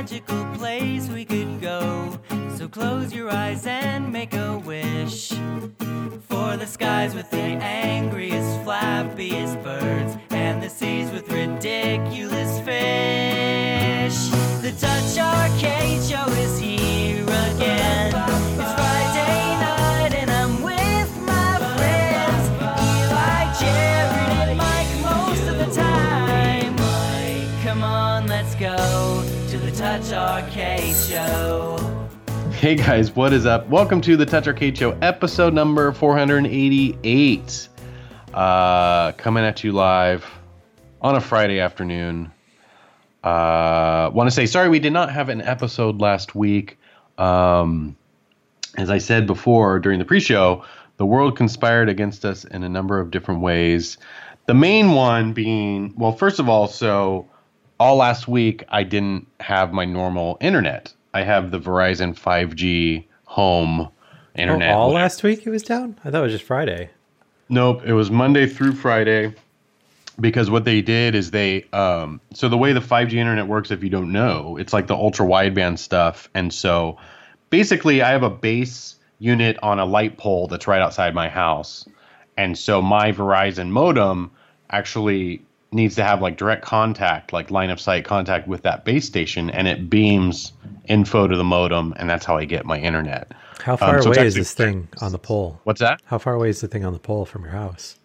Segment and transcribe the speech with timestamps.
[0.00, 2.18] magical place we could go.
[2.56, 5.28] So close your eyes and make a wish.
[6.30, 14.18] For the skies with the angriest, flappiest birds, and the seas with ridiculous fish.
[14.64, 16.79] The TouchArcade Show is here
[31.10, 32.08] Show.
[32.52, 33.66] Hey guys, what is up?
[33.66, 37.68] Welcome to the TouchArcade Show, episode number 488.
[38.32, 40.24] Uh, coming at you live
[41.02, 42.30] on a Friday afternoon.
[43.24, 46.78] Uh, Want to say sorry we did not have an episode last week.
[47.18, 47.96] Um,
[48.78, 50.64] as I said before during the pre-show,
[50.98, 53.98] the world conspired against us in a number of different ways.
[54.46, 57.28] The main one being, well, first of all, so
[57.80, 60.94] all last week I didn't have my normal internet.
[61.12, 63.88] I have the Verizon 5G home
[64.34, 64.74] internet.
[64.74, 65.98] Oh, all last week it was down?
[66.04, 66.90] I thought it was just Friday.
[67.48, 69.34] Nope, it was Monday through Friday
[70.20, 73.82] because what they did is they um so the way the 5G internet works if
[73.82, 76.98] you don't know, it's like the ultra wideband stuff and so
[77.50, 81.86] basically I have a base unit on a light pole that's right outside my house.
[82.36, 84.30] And so my Verizon modem
[84.70, 89.06] actually needs to have like direct contact, like line of sight contact with that base
[89.06, 90.52] station and it beams
[90.86, 93.30] info to the modem and that's how I get my internet.
[93.62, 95.60] How far Um, so away is this thing on the pole?
[95.64, 96.00] What's that?
[96.04, 97.96] How far away is the thing on the pole from your house?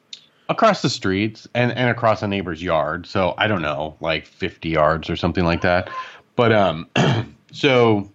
[0.50, 3.08] across the streets and, and across a neighbor's yard.
[3.08, 5.90] So I don't know, like 50 yards or something like that.
[6.36, 6.88] But um,
[7.52, 8.12] so,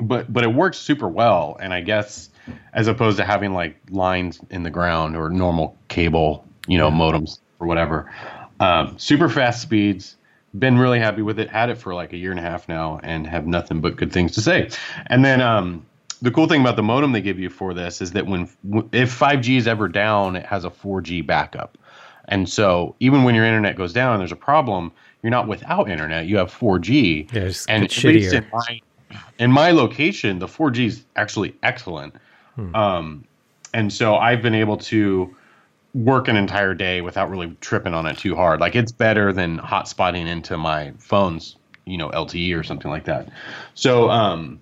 [0.00, 1.56] but but it works super well.
[1.60, 2.30] And I guess
[2.72, 7.40] as opposed to having like lines in the ground or normal cable, you know, modems
[7.60, 8.10] or whatever,
[8.60, 10.16] um, super fast speeds.
[10.58, 11.50] Been really happy with it.
[11.50, 14.12] Had it for like a year and a half now, and have nothing but good
[14.12, 14.70] things to say.
[15.06, 15.84] And then um,
[16.22, 18.48] the cool thing about the modem they give you for this is that when
[18.92, 21.78] if 5G is ever down, it has a 4G backup.
[22.28, 25.90] And so even when your internet goes down and there's a problem, you're not without
[25.90, 26.26] internet.
[26.26, 27.32] You have 4G.
[27.32, 28.42] Yeah, and at least shittier.
[28.42, 28.80] in my,
[29.38, 32.14] in my location, the 4G is actually excellent.
[32.54, 32.74] Hmm.
[32.74, 33.24] Um,
[33.74, 35.34] and so I've been able to
[35.94, 38.60] work an entire day without really tripping on it too hard.
[38.60, 41.56] Like it's better than hotspotting into my phone's,
[41.86, 43.28] you know, LTE or something like that.
[43.74, 44.60] So, um,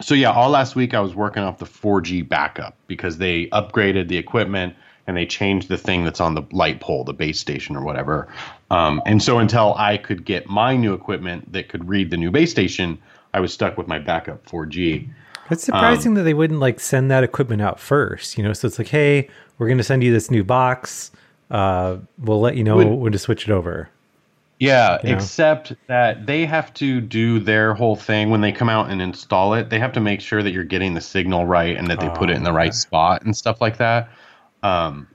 [0.00, 4.08] so yeah, all last week I was working off the 4G backup because they upgraded
[4.08, 4.74] the equipment
[5.06, 8.28] and they changed the thing that's on the light pole, the base station or whatever.
[8.70, 12.30] Um, and so until I could get my new equipment that could read the new
[12.30, 12.98] base station,
[13.32, 15.08] I was stuck with my backup 4G.
[15.50, 18.52] It's surprising that they wouldn't like send that equipment out first, you know?
[18.52, 21.10] So it's like, hey, we're going to send you this new box.
[21.50, 23.88] Uh, we'll let you know Would- when to switch it over.
[24.60, 25.14] Yeah, You know?
[25.16, 29.54] except that they have to do their whole thing when they come out and install
[29.54, 29.70] it.
[29.70, 32.28] They have to make sure that you're getting the signal right and that they put
[32.28, 34.08] it in the right spot and stuff like that.
[34.64, 35.06] Um,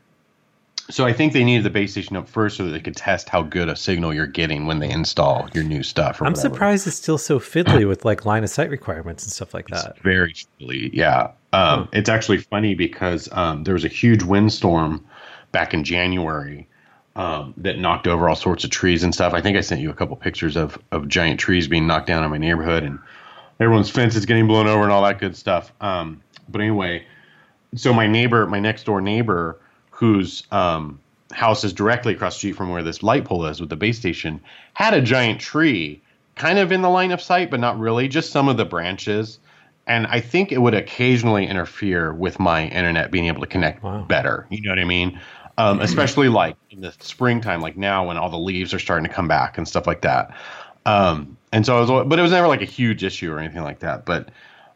[0.90, 3.28] so I think they needed the base station up first so that they could test
[3.28, 6.22] how good a signal you're getting when they install your new stuff.
[6.22, 6.40] I'm whatever.
[6.54, 10.00] surprised it's still so fiddly with like line of sight requirements and stuff like that.
[10.04, 10.90] very chilly.
[10.94, 11.32] Yeah.
[11.54, 15.06] Um, It's actually funny because um, there was a huge windstorm
[15.52, 16.68] back in January
[17.16, 19.34] um, that knocked over all sorts of trees and stuff.
[19.34, 22.24] I think I sent you a couple pictures of, of giant trees being knocked down
[22.24, 23.00] in my neighborhood and
[23.60, 25.72] everyone's fence is getting blown over and all that good stuff.
[25.80, 27.06] Um, but anyway,
[27.76, 29.60] so my neighbor, my next door neighbor,
[29.92, 31.00] whose um,
[31.32, 33.98] house is directly across the street from where this light pole is with the base
[33.98, 34.42] station,
[34.74, 36.02] had a giant tree
[36.36, 39.38] kind of in the line of sight, but not really, just some of the branches.
[39.86, 44.06] And I think it would occasionally interfere with my internet being able to connect Wow.
[44.08, 44.48] better.
[44.50, 45.20] You know what I mean?
[45.58, 49.14] Um, especially like in the springtime, like now when all the leaves are starting to
[49.14, 50.36] come back and stuff like that.
[50.86, 53.62] Um, and so I was, but it was never like a huge issue or anything
[53.64, 54.06] like that.
[54.06, 54.30] But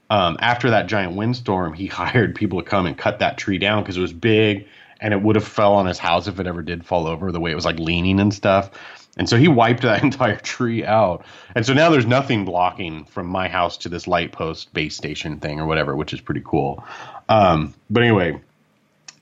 [0.10, 3.84] um, after that giant windstorm, he hired people to come and cut that tree down
[3.84, 4.68] because it was big
[5.00, 7.40] and it would have fell on his house if it ever did fall over the
[7.40, 8.72] way it was like leaning and stuff.
[9.18, 11.26] And so he wiped that entire tree out.
[11.56, 15.40] And so now there's nothing blocking from my house to this light post base station
[15.40, 16.84] thing or whatever, which is pretty cool.
[17.28, 18.42] Um, but anyway,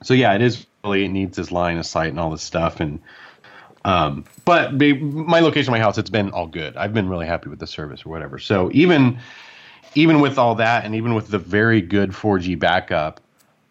[0.02, 2.80] so yeah, it is really it needs this line of sight and all this stuff.
[2.80, 3.00] And
[3.84, 6.76] um, but my location, my house, it's been all good.
[6.76, 8.38] I've been really happy with the service or whatever.
[8.38, 9.20] So even
[9.94, 13.20] even with all that, and even with the very good 4G backup,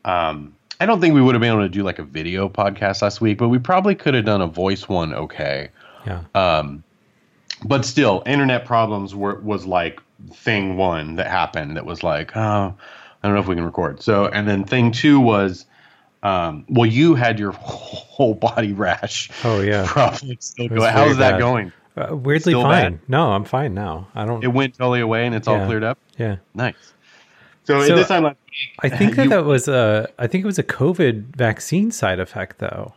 [0.04, 3.02] um, I don't think we would have been able to do like a video podcast
[3.02, 5.70] last week, but we probably could have done a voice one okay.
[6.06, 6.22] Yeah.
[6.36, 6.84] Um,
[7.63, 10.02] but still, internet problems were was like
[10.34, 11.78] thing one that happened.
[11.78, 12.74] That was like, oh,
[13.24, 14.02] I don't know if we can record.
[14.02, 15.66] So, and then thing two was,
[16.24, 19.30] um, well, you had your whole body rash.
[19.44, 19.86] Oh, yeah.
[19.88, 20.81] problem still going.
[20.92, 21.40] How's that bad.
[21.40, 21.72] going?
[21.98, 22.94] Uh, weirdly Still fine.
[22.96, 23.00] bad?
[23.08, 24.08] No, I'm fine now.
[24.13, 24.44] I don't.
[24.44, 25.98] It went totally away and it's all cleared up.
[26.18, 26.38] yeah.
[26.54, 26.75] Nice.
[27.63, 28.36] So, So, this time last
[28.81, 30.10] I think that You- that was a.
[30.19, 32.94] I think it was a COVID vaccine side effect, though.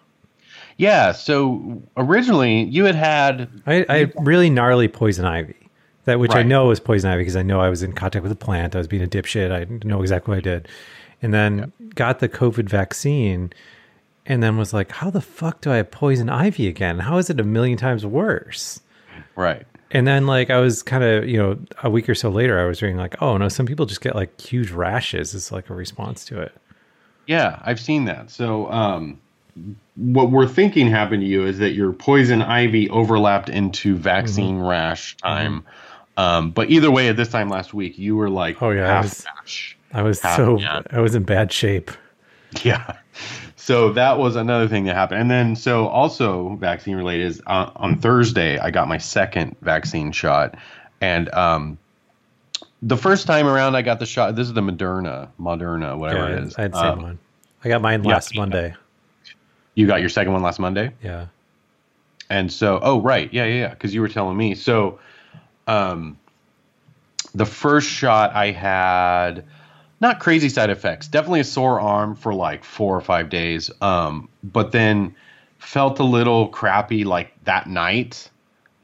[0.78, 1.12] Yeah.
[1.12, 5.68] So originally you had had I, I had really gnarly poison ivy,
[6.04, 8.30] that which I know was poison ivy because I know I was in contact with
[8.30, 8.74] the plant.
[8.74, 9.52] I was being a dipshit.
[9.52, 10.68] I know exactly what I did,
[11.20, 13.52] and then got the COVID vaccine,
[14.24, 17.00] and then was like, "How the fuck do I have poison ivy again?
[17.00, 18.80] How is it a million times worse?"
[19.34, 19.66] right.
[19.90, 22.66] And then like I was kind of you know a week or so later, I
[22.66, 25.74] was reading like, "Oh no, some people just get like huge rashes as like a
[25.74, 26.52] response to it."
[27.26, 28.30] Yeah, I've seen that.
[28.30, 29.20] So, um,
[29.96, 34.66] what we're thinking happened to you is that your poison ivy overlapped into vaccine Mm-hmm.
[34.66, 35.64] rash time.
[36.16, 39.00] Um, but either way, at this time last week, you were like Oh, yeah, I
[39.00, 39.76] was- rash.
[39.92, 40.82] I was so yeah.
[40.90, 41.90] I was in bad shape.
[42.62, 42.96] Yeah.
[43.56, 45.20] So that was another thing that happened.
[45.20, 50.10] And then, so also vaccine related is uh, on Thursday, I got my second vaccine
[50.12, 50.54] shot.
[51.02, 51.76] And um,
[52.80, 54.34] the first time around, I got the shot.
[54.34, 56.54] This is the Moderna, Moderna, whatever Yeah, it is.
[56.56, 57.18] I had Um, one.
[57.62, 58.12] I got mine yeah.
[58.12, 58.74] last Monday.
[59.78, 60.92] You got your second one last Monday?
[61.00, 61.26] Yeah.
[62.28, 64.56] And so, oh right, yeah, yeah, yeah, because you were telling me.
[64.56, 64.98] So,
[65.68, 66.18] um,
[67.32, 69.44] the first shot I had,
[70.00, 73.70] not crazy side effects, definitely a sore arm for like four or five days.
[73.80, 75.14] Um, but then
[75.58, 78.28] felt a little crappy like that night,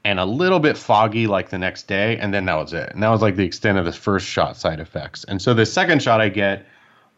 [0.05, 2.93] and a little bit foggy like the next day, and then that was it.
[2.93, 5.25] And that was like the extent of the first shot side effects.
[5.25, 6.65] And so the second shot I get,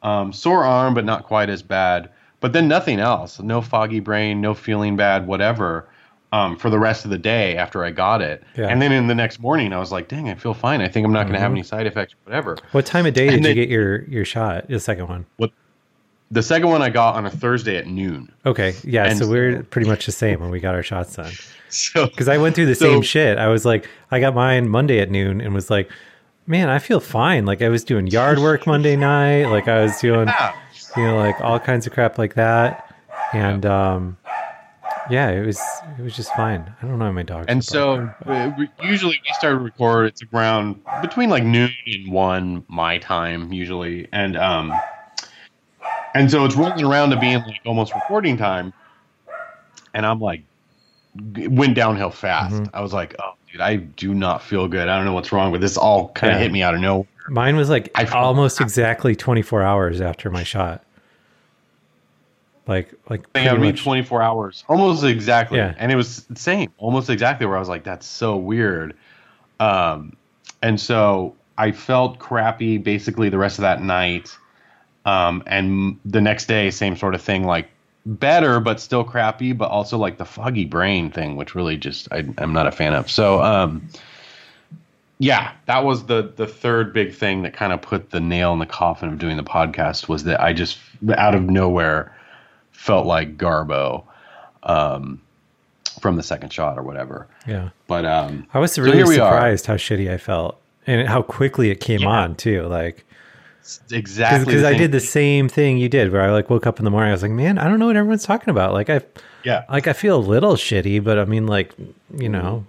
[0.02, 2.10] um, sore arm, but not quite as bad.
[2.40, 3.40] But then nothing else.
[3.40, 5.88] No foggy brain, no feeling bad, whatever.
[6.34, 8.68] Um, for the rest of the day after I got it, Yeah.
[8.68, 10.82] and then in the next morning I was like, "Dang, I feel fine.
[10.82, 13.28] I think I'm not going to have any side effects, whatever." What time of day
[13.30, 14.68] did And you get your your shot?
[14.68, 15.26] The second one.
[15.38, 15.52] What,
[16.30, 18.30] The second one I got on a Thursday at noon.
[18.46, 19.06] Okay, yeah.
[19.06, 21.32] And so we're pretty much the same when we got our shots done.
[21.70, 23.38] So Because I went through the So- same shit.
[23.38, 25.90] I was like, I got mine Monday at noon and was like,
[26.46, 27.46] man, I feel fine.
[27.46, 29.46] Like I was doing yard work Monday night.
[29.46, 30.54] Like I was doing, yeah,
[30.96, 32.84] you know, like all kinds of crap like that.
[33.34, 34.18] And um,
[35.10, 35.60] yeah, it was
[35.98, 36.72] it was just fine.
[36.82, 37.46] I don't know my dog.
[37.50, 40.08] and so uh, we- usually we start to record.
[40.08, 44.72] It's around between like noon and one my time usually, and um,
[46.14, 48.74] and so it's rolling around to being like almost recording time,
[49.94, 50.44] and I'm like,
[51.36, 52.56] it went downhill fast.
[52.56, 52.70] Mhm.
[52.74, 54.88] I was like, oh, dude, I do not feel good.
[54.88, 55.78] I don't know what's wrong but this.
[55.78, 56.44] All kind of Yeah.
[56.44, 57.08] hit me out of nowhere.
[57.28, 60.84] Mine was like I almost exactly 24 hours after my shot.
[62.68, 65.58] Like like I think I pretty read 24 hours, almost exactly.
[65.58, 65.74] Yeah.
[65.78, 68.96] And it was the same, almost exactly where I was like, that's so weird.
[69.60, 70.16] Um,
[70.62, 74.38] and so I felt crappy basically the rest of that night.
[75.06, 77.70] Um, and the next day, same sort of thing, like
[78.06, 82.26] better, but still crappy, but also like the foggy brain thing, which really just I,
[82.38, 83.10] I'm not a fan of.
[83.10, 83.88] So, um,
[85.20, 88.60] yeah, that was the the third big thing that kind of put the nail in
[88.60, 90.78] the coffin of doing the podcast was that I just
[91.18, 92.16] out of nowhere
[92.72, 94.04] felt like Garbo
[94.64, 95.22] um,
[96.02, 97.28] from the second shot or whatever.
[97.48, 97.70] yeah.
[97.88, 99.32] But um, I was really are.
[99.32, 102.10] surprised how shitty I felt and how quickly it came Yeah.
[102.10, 102.64] on too.
[102.64, 103.04] Like
[103.92, 106.86] exactly because I did the same thing you did, where I like woke up in
[106.86, 107.10] the morning.
[107.10, 108.74] I was like, man, I don't know what everyone's talking about.
[108.74, 109.02] Like I,
[109.44, 111.74] Yeah, like I feel a little shitty, but I mean, like
[112.16, 112.66] you know,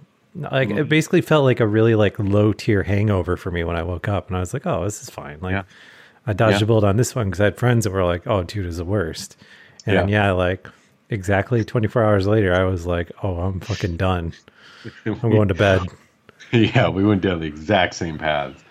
[0.51, 0.77] like Mm-hmm.
[0.79, 4.07] it basically felt like a really like low tier hangover for me when I woke
[4.07, 5.39] up, and I was like, oh, this is fine.
[5.41, 5.63] Like Yeah.
[6.27, 6.63] I dodged Yeah.
[6.63, 8.77] a bullet on this one because I had friends that were like, oh, dude, is
[8.77, 9.37] the worst.
[9.85, 10.31] And yeah.
[10.31, 10.67] like
[11.09, 14.33] exactly 24 hours later, I was like, oh, I'm fucking done.
[15.05, 15.81] I'm going to bed.
[16.51, 18.63] yeah, we went down the exact same paths.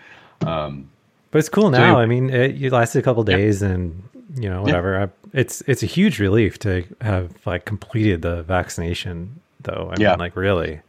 [0.46, 0.88] Um,
[1.30, 1.92] But it's cool now.
[1.96, 4.02] you- I mean, it, it lasted a couple days, and
[4.36, 5.02] you know, whatever.
[5.02, 9.90] I, it's it's a huge relief to have like completed the vaccination, though.
[9.92, 10.10] I Yeah.
[10.10, 10.80] mean, like really.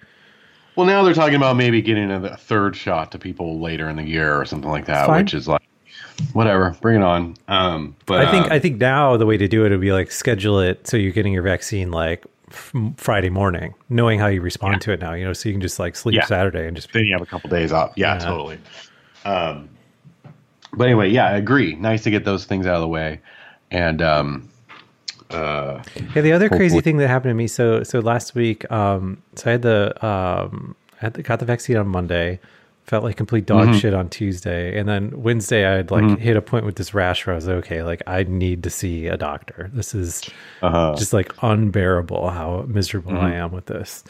[0.79, 3.97] Well, now they're talking about maybe getting a, a third shot to people later in
[3.97, 5.25] the year or something like that, Fine.
[5.25, 5.61] which is like
[6.31, 7.35] whatever, bring it on.
[7.49, 9.91] Um, but I think um, I think now the way to do it would be
[9.91, 14.41] like schedule it so you're getting your vaccine like f- Friday morning, knowing how you
[14.41, 15.13] respond to it now.
[15.13, 16.25] You know, so you can just like sleep Yeah.
[16.25, 17.91] Saturday and just then you have a couple days off.
[17.97, 18.19] Yeah, Yeah.
[18.19, 18.57] totally.
[19.25, 19.67] Um,
[20.73, 21.75] but anyway, yeah, I agree.
[21.75, 23.19] Nice to get those things out of the way.
[23.71, 24.48] And um,
[25.29, 25.83] uh,
[26.15, 27.47] Yeah, the other crazy thing that happened to me.
[27.47, 31.45] So, so last week, um, so I had the, um, I had the, got the
[31.45, 32.39] vaccine on Monday.
[32.85, 33.77] Felt like complete dog Mm-hmm.
[33.77, 37.27] shit on Tuesday, and then Wednesday I had like hit a point with this rash
[37.27, 39.69] where I was like, okay, like I need to see a doctor.
[39.71, 40.23] This is
[40.63, 40.95] uh-huh.
[40.97, 43.33] just like unbearable how miserable I Mm-hmm.
[43.43, 44.03] am with this.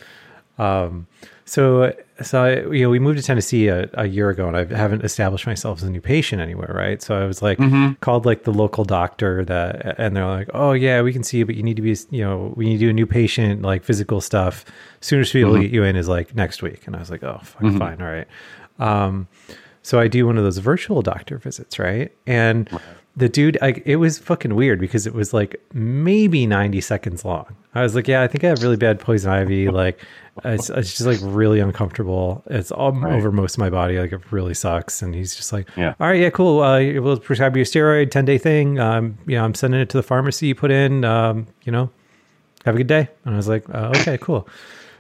[0.57, 1.07] Um,
[1.49, 1.91] so,
[2.21, 5.03] so I, you know, we moved to Tennessee a, a year ago, and I haven't
[5.03, 7.01] established myself as a new patient anywhere, right?
[7.01, 7.93] So I was like, mm-hmm.
[8.01, 11.47] called like the local doctor that, and they're like, oh yeah, we can see you,
[11.47, 13.83] but you need to be, you know, we need to do a new patient, like
[13.83, 14.63] physical stuff.
[15.01, 17.23] Soonest we'll able to get you in is like next week, and I was like,
[17.23, 17.79] oh, fuck, mm-hmm.
[17.79, 18.27] fine, all right.
[18.77, 19.27] Um,
[19.81, 22.15] so I do one of those virtual doctor visits, right?
[22.27, 22.69] And
[23.15, 27.55] the dude, I, it was fucking weird because it was like maybe 90 seconds long.
[27.73, 29.67] I was like, yeah, I think I have really bad poison ivy.
[29.79, 29.99] Like,
[30.43, 32.43] it's, it's just like really uncomfortable.
[32.47, 33.13] It's all Right.
[33.13, 33.99] over most of my body.
[33.99, 35.01] Like, it really sucks.
[35.01, 35.93] And he's just like, Yeah.
[35.99, 36.61] all right, yeah, cool.
[36.61, 38.79] Uh, we'll prescribe you a steroid, 10 day thing.
[38.79, 41.89] Um, you know, I'm sending it to the pharmacy you put in, um, you know,
[42.65, 43.07] have a good day.
[43.25, 44.47] And I was like, uh, okay, cool.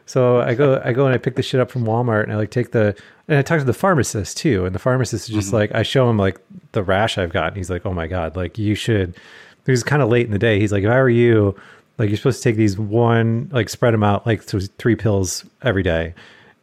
[0.05, 2.35] So I go, I go and I pick the shit up from Walmart and I
[2.37, 2.95] like take the,
[3.27, 4.65] and I talk to the pharmacist too.
[4.65, 6.39] And the pharmacist is just like, I show him like
[6.71, 7.49] the rash I've got.
[7.49, 9.15] And he's like, oh my God, like you should,
[9.67, 10.59] it was kind of late in the day.
[10.59, 11.55] He's like, if I were you,
[11.99, 15.45] like you're supposed to take these one, like spread them out like th- three pills
[15.61, 16.13] every day.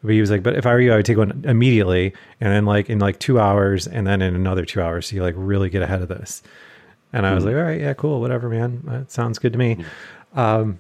[0.03, 2.15] But he was like, but if I were you, I would take one immediately.
[2.41, 5.09] And then like in like two hours and then in another two hours.
[5.09, 6.43] So you like really get ahead of this.
[7.13, 8.83] And I was like, all right, yeah, cool, whatever, man.
[8.85, 9.85] That sounds good to me.
[10.35, 10.79] Um,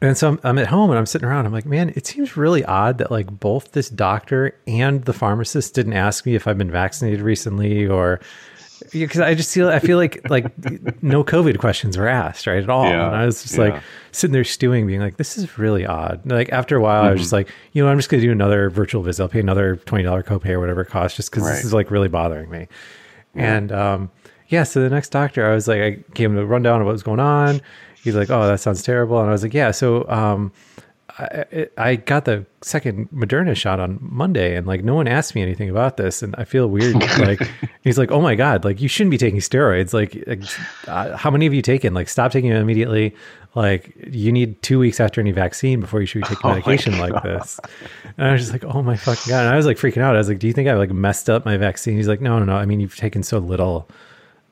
[0.00, 1.46] and so I'm, I'm at home and I'm sitting around.
[1.46, 5.74] I'm like, man, it seems really odd that like both this doctor and the pharmacist
[5.74, 8.20] didn't ask me if I've been vaccinated recently or
[8.92, 10.46] because I just feel I feel like like
[11.02, 12.84] no COVID questions were asked right at all.
[12.84, 13.64] Yeah, and I was just yeah.
[13.64, 13.82] like
[14.12, 16.20] sitting there stewing, being like, this is really odd.
[16.22, 18.32] And, like after a while, I was just like, you know, I'm just gonna do
[18.32, 19.22] another virtual visit.
[19.22, 21.54] I'll pay another twenty dollar copay or whatever it costs, just because Right.
[21.54, 22.68] this is like really bothering me.
[23.34, 24.10] And um,
[24.48, 26.92] yeah, so the next doctor, I was like, I gave him a rundown of what
[26.92, 27.62] was going on.
[28.04, 29.18] He's like, oh, that sounds terrible.
[29.20, 30.52] And I was like, yeah, so um,
[31.22, 35.34] I, I- I got the second Moderna shot on Monday, and like no one asked
[35.34, 36.94] me anything about this, and I feel weird.
[37.18, 37.40] like
[37.82, 39.92] he's like, oh my god, like you shouldn't be taking steroids.
[39.92, 40.42] Like, like,
[40.88, 41.94] uh, how many have you taken?
[41.94, 43.14] Like, stop taking them immediately.
[43.54, 46.98] Like, you need two weeks after any vaccine before you should be taking Oh medication
[46.98, 47.60] like this.
[48.16, 49.40] And I was just like, oh my fucking god.
[49.44, 50.14] And I was like freaking out.
[50.14, 51.96] I was like, do you think I like messed up my vaccine?
[51.96, 52.54] He's like, no, no, no.
[52.56, 53.88] I mean, you've taken so little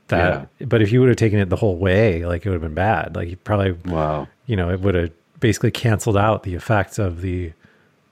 [0.09, 2.63] that, but if you would have taken it the whole way, like it would have
[2.63, 3.15] been bad.
[3.17, 4.29] Like you probably Wow.
[4.47, 5.11] you know, it would have
[5.41, 7.53] basically canceled out the effects of the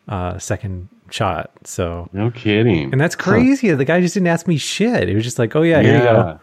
[0.09, 1.51] uh, second shot.
[1.65, 2.91] So, No kidding.
[2.93, 3.71] and that's crazy.
[3.73, 5.09] The guy just didn't ask me shit.
[5.09, 6.41] It was just like, oh yeah, here you go.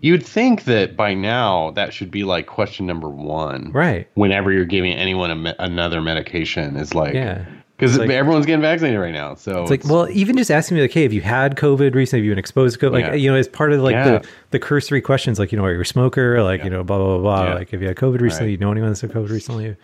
[0.00, 3.72] You would think that by now that should be like question number one.
[3.72, 4.06] Right.
[4.14, 7.44] Whenever you're giving anyone a me- another medication, is like, Yeah.
[7.78, 9.34] Because like- everyone's getting vaccinated right now.
[9.36, 12.20] So It's like, well, even just asking me like, hey, have you had COVID recently?
[12.20, 12.92] Have you been exposed to COVID?
[12.92, 13.14] Like, Yeah.
[13.14, 14.18] you know, as part of like Yeah.
[14.18, 16.42] the, the cursory questions, like, you know, are you a smoker?
[16.42, 17.44] Like, you know, blah, blah, blah, blah.
[17.48, 17.54] Yeah.
[17.54, 18.48] Like, have you had COVID recently?
[18.48, 18.52] Right.
[18.52, 19.76] You know anyone that's had COVID recently?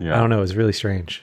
[0.00, 0.38] yeah, I don't know.
[0.38, 1.22] It was really strange.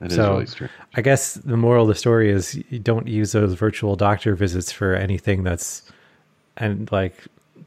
[0.00, 0.70] It is so really strange.
[0.94, 4.70] I guess the moral of the story is you don't use those virtual doctor visits
[4.70, 5.82] for anything that's
[6.58, 7.14] and like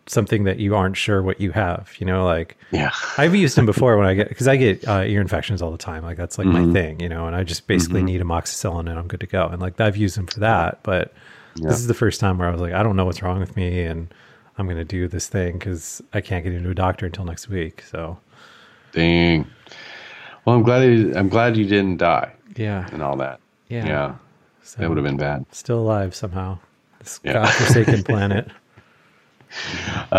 [0.10, 1.92] something that you aren't sure what you have.
[2.00, 2.92] You know, like Yeah.
[3.18, 5.78] I've used them before when I get because I get uh, ear infections all the
[5.78, 6.04] time.
[6.04, 6.68] Like that's like Mm-hmm.
[6.68, 7.28] my thing, you know.
[7.28, 9.48] And I just basically need amoxicillin and I'm good to go.
[9.48, 11.14] And like I've used them for that, but
[11.56, 11.70] Yeah.
[11.70, 13.56] this is the first time where I was like, I don't know what's wrong with
[13.56, 14.14] me, and
[14.58, 17.48] I'm going to do this thing because I can't get into a doctor until next
[17.50, 17.82] week.
[17.84, 18.18] So
[18.92, 19.46] Dang.
[20.46, 20.84] Well, I'm glad.
[20.84, 23.40] You, I'm glad you didn't die yeah, and all that.
[23.68, 24.16] yeah, Yeah,
[24.64, 25.46] So, that would have been bad.
[25.52, 26.58] still alive somehow.
[27.00, 27.34] This Yeah.
[27.44, 28.50] godforsaken planet.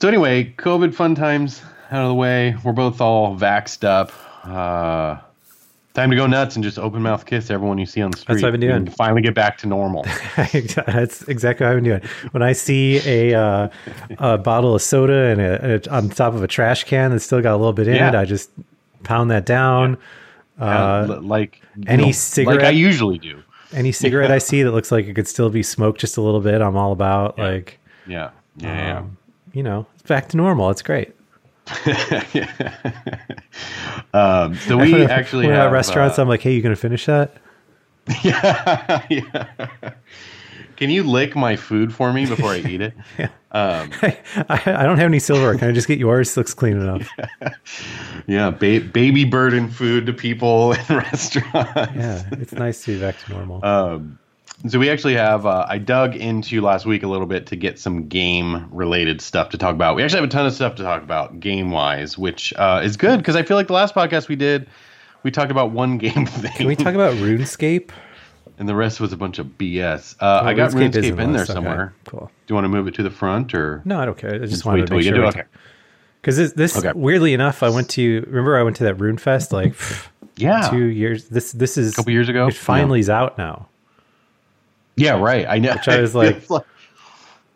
[0.00, 2.56] So anyway, COVID fun times out of the way.
[2.62, 4.12] We're both all vaxxed up.
[4.44, 5.18] Uh,
[5.94, 8.34] time to go nuts and just open mouth kiss everyone you see on the street.
[8.34, 8.76] That's what I've been doing.
[8.76, 10.02] And finally get back to normal.
[10.36, 12.02] That's exactly what I'm doing.
[12.32, 13.68] When I see a, uh,
[14.18, 17.40] a bottle of soda and a, a- on top of a trash can that's still
[17.40, 18.50] got a little bit in it, I just
[19.04, 19.96] pound that down.
[20.60, 22.12] Uh, Uh, like any
[22.44, 23.42] like I usually do.
[23.72, 26.40] any cigarette I see that looks like it could still be smoked just a little
[26.40, 27.38] bit, I'm all about.
[27.38, 29.16] Like, Yeah, yeah, um,
[29.52, 30.70] you know, it's back to normal.
[30.70, 31.14] It's great.
[32.34, 32.74] yeah.
[34.14, 36.18] um, so we actually we're have at restaurants.
[36.18, 37.36] uh, I'm like, hey, you gonna finish that?
[38.22, 39.46] yeah, yeah.
[40.76, 42.94] Can you lick my food for me before I eat it?
[43.52, 44.18] Um, I,
[44.48, 45.56] I don't have any silver.
[45.56, 46.36] Can I just get yours?
[46.36, 47.08] Looks clean enough.
[48.26, 51.94] yeah, ba- baby burden food to people in restaurants.
[51.94, 53.64] Yeah, it's nice to be back to normal.
[53.64, 54.18] Um,
[54.66, 55.46] so we actually have.
[55.46, 59.50] Uh, I dug into last week a little bit to get some game related stuff
[59.50, 59.96] to talk about.
[59.96, 62.96] We actually have a ton of stuff to talk about game wise, which uh, is
[62.96, 64.68] good because I feel like the last podcast we did,
[65.22, 67.90] we talked about one game thing, Can we talk about RuneScape?
[68.56, 70.14] and the rest was a bunch of BS.
[70.20, 71.50] Uh, I got RuneScape RuneScape in there list.
[71.50, 71.92] Okay, somewhere.
[72.06, 72.30] Cool.
[72.46, 73.82] Do you want to move it to the front or?
[73.84, 74.34] No, I don't care.
[74.34, 75.24] I just wanted to make sure.
[75.24, 75.28] it?
[75.28, 75.42] Okay.
[76.20, 76.92] Because this, this Okay.
[76.94, 79.74] weirdly enough, I went to remember I went to that Rune Fest like
[80.36, 80.68] Yeah.
[80.70, 81.28] two years.
[81.28, 82.46] This this is a couple years ago?
[82.46, 83.68] It finally is out now.
[84.96, 85.46] Yeah, right.
[85.48, 85.72] I know.
[85.74, 86.14] Which I was
[86.48, 86.48] like-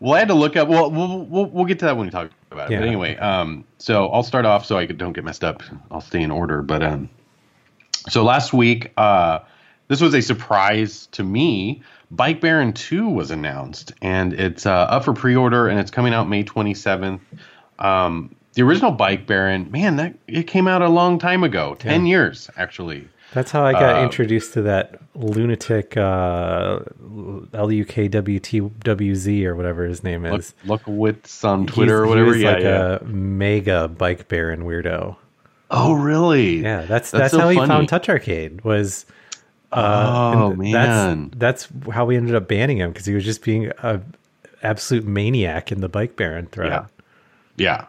[0.00, 0.68] well, I had to look up.
[0.68, 2.74] Well, we'll we'll, we'll get to that when we talk about it.
[2.74, 2.80] Yeah.
[2.80, 5.62] But anyway, um, so I'll start off so I don't get messed up.
[5.90, 6.62] I'll stay in order.
[6.62, 7.08] But um,
[8.08, 9.40] So last week, uh,
[9.88, 11.82] this was a surprise to me.
[12.10, 16.26] Bike Baron 2 was announced, and it's uh, up for pre-order, and it's coming out
[16.28, 17.20] May 27th.
[17.78, 22.06] Um, the original Bike Baron, man, that it came out a long time ago, ten
[22.06, 23.08] years actually.
[23.34, 26.78] That's how I got Uh, introduced to that lunatic uh,
[28.08, 30.54] LUKWTWZ or whatever his name Look, is.
[30.66, 32.36] Lukowitz on Twitter He's- or whatever.
[32.36, 32.98] Yeah, like yeah.
[33.00, 35.16] a mega bike baron weirdo.
[35.70, 36.58] oh, really?
[36.62, 39.04] Yeah, that's That's that's, so how he found TouchArcade was.
[39.72, 41.28] oh man.
[41.36, 44.00] that's that's how we ended up banning him because he was just being a
[44.62, 46.70] absolute maniac in the bike baron thread.
[46.70, 46.86] Yeah.
[47.58, 47.86] Yeah,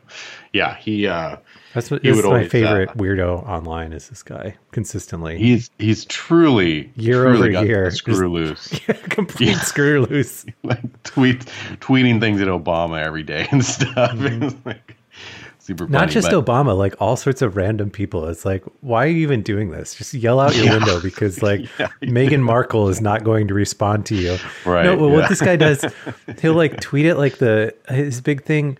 [0.51, 0.75] yeah.
[0.77, 1.38] He uh,
[1.73, 5.38] That's what He is my favorite uh, weirdo online is this guy consistently.
[5.38, 8.67] he's he's truly Year truly over got year, screw loose.
[9.09, 9.59] complete Yeah.
[9.59, 10.45] screw loose.
[10.63, 11.45] like tweet
[11.79, 14.13] tweeting things at Obama every day and stuff.
[14.19, 14.95] It's like
[15.59, 15.89] super funny.
[15.89, 15.91] Mm-hmm.
[15.93, 18.25] Not just but- Obama, like all sorts of random people.
[18.27, 19.93] It's like, why are you even doing this?
[19.93, 20.77] Just yell out your Yeah.
[20.77, 21.89] window because, like, Yeah.
[22.01, 24.38] Meghan Markle is not going to respond to you.
[24.65, 25.13] Right, No, yeah.
[25.13, 25.85] what this guy does,
[26.41, 28.77] he'll like tweet it like the his big thing.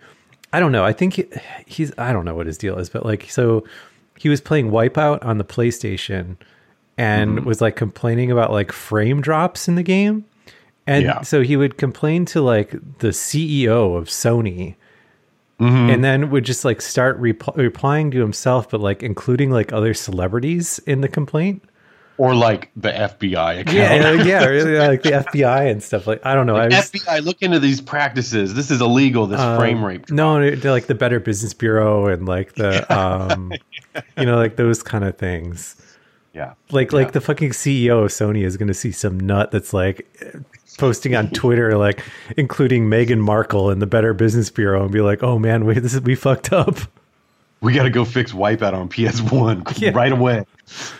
[0.52, 0.84] I don't know.
[0.84, 1.26] I think he,
[1.66, 1.92] he's.
[1.98, 3.64] I don't know what his deal is, but like, so
[4.18, 6.36] he was playing Wipeout on the PlayStation
[6.98, 7.46] and Mm-hmm.
[7.46, 10.24] was like complaining about like frame drops in the game.
[10.86, 11.20] And Yeah.
[11.22, 14.74] so he would complain to like the CEO of Sony
[15.60, 15.90] Mm-hmm.
[15.90, 19.92] and then would just like start repl- replying to himself, but like including like other
[19.94, 21.62] celebrities in the complaint.
[22.18, 23.76] Or like the FBI account.
[23.76, 26.06] Yeah, yeah, really, like the FBI and stuff.
[26.06, 26.56] Like I don't know.
[26.56, 28.54] I was, FBI, look into these practices.
[28.54, 29.26] This is illegal.
[29.26, 30.10] This um, frame rape.
[30.10, 33.52] No, like the Better Business Bureau and like the, um,
[34.18, 35.76] you know, like those kind of things.
[36.34, 36.54] Yeah.
[36.70, 36.98] Like Yeah.
[36.98, 40.06] like the fucking CEO of Sony is going to see some nut that's like
[40.78, 42.04] posting on Twitter, like
[42.36, 45.94] including Meghan Markle and the Better Business Bureau, and be like, "Oh man, wait, this
[45.94, 46.76] is we fucked up."
[47.60, 49.90] We got to go fix Wipeout on PS1 Yeah.
[49.90, 50.44] right away.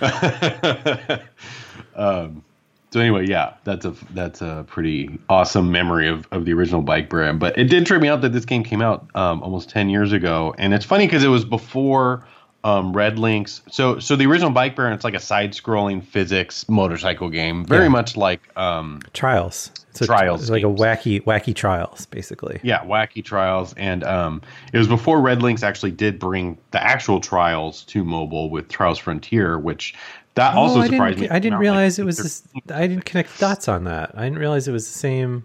[1.96, 2.44] um,
[2.90, 7.08] so anyway, yeah, that's a that's a pretty awesome memory of, of the original Bike
[7.08, 7.38] Baron.
[7.38, 10.12] But it did trip me out that this game came out um, almost ten years
[10.12, 12.26] ago, and it's funny because it was before
[12.62, 13.62] um, RedLynx.
[13.72, 17.88] So so the original Bike Baron, it's like a side-scrolling physics motorcycle game, very Yeah.
[17.88, 19.70] much like um, Trials.
[19.90, 22.60] It's a, Trials It's like a wacky wacky trials, basically.
[22.62, 24.40] yeah, wacky trials, and um,
[24.72, 29.58] it was before RedLynx actually did bring the actual trials to mobile with Trials Frontier,
[29.58, 29.94] which
[30.36, 31.36] that also Oh, I surprised didn't, me.
[31.36, 32.18] I didn't Not like realize it was.
[32.18, 32.42] This,
[32.72, 34.12] I didn't connect dots on that.
[34.14, 35.44] I didn't realize it was the same.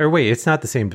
[0.00, 0.92] Or wait, it's not the same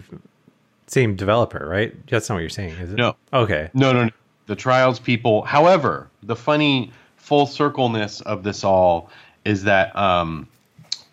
[0.88, 1.96] same developer, right?
[2.08, 2.98] That's not what you're saying, is it?
[2.98, 3.15] No.
[3.32, 3.70] Okay.
[3.74, 4.10] No, no, no.
[4.52, 5.44] The trials people.
[5.44, 9.10] However, the funny full circleness of this all
[9.46, 10.46] is that um,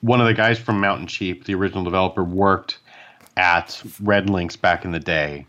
[0.01, 2.81] one of the guys from Mountain Sheep, the original developer, worked
[3.37, 5.47] at RedLynx back in the day,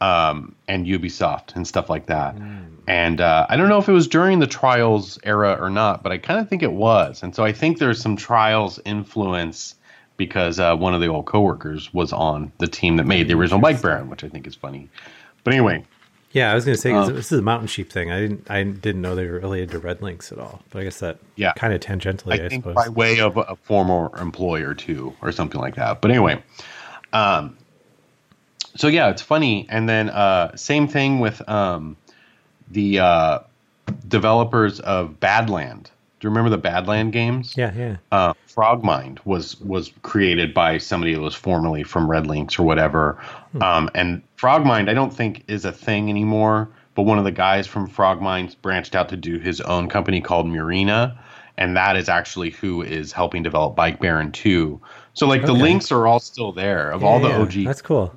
[0.00, 2.36] um, and Ubisoft and stuff like that.
[2.88, 6.12] And uh, I don't know if it was during the trials era or not, but
[6.12, 7.22] I kind of think it was.
[7.22, 9.74] And so I think there's some trials influence
[10.16, 13.60] because uh, one of the old coworkers was on the team that made the original
[13.60, 14.88] Bike Baron, which I think is funny.
[15.44, 15.84] But anyway,
[16.32, 18.12] Yeah, I was going to say Um, this is a mountain sheep thing.
[18.12, 18.48] I didn't.
[18.50, 20.62] I didn't know they were related to RedLynx at all.
[20.70, 21.18] But I guess that.
[21.36, 21.52] Yeah.
[21.54, 22.76] Kind of tangentially, I, I think suppose.
[22.76, 26.00] by way of a former employer too, or something like that.
[26.00, 26.42] But anyway,
[27.12, 27.56] um,
[28.76, 29.66] so yeah, it's funny.
[29.68, 31.96] And then uh, same thing with um,
[32.70, 33.38] the uh,
[34.06, 35.84] developers of Badland.
[36.20, 37.54] Do you remember the Badland games?
[37.56, 37.96] yeah, yeah.
[38.12, 43.18] uh, Frogmind was was created by somebody that was formerly from RedLynx or whatever.
[43.62, 46.70] Um, and Frogmind, I don't think is a thing anymore.
[46.94, 50.46] But one of the guys from Frogmind branched out to do his own company called
[50.46, 51.16] Murina,
[51.56, 54.80] and that is actually who is helping develop Bike Baron 2.
[55.14, 57.38] So like the links are all still there of all the yeah.
[57.38, 58.14] OG That's cool.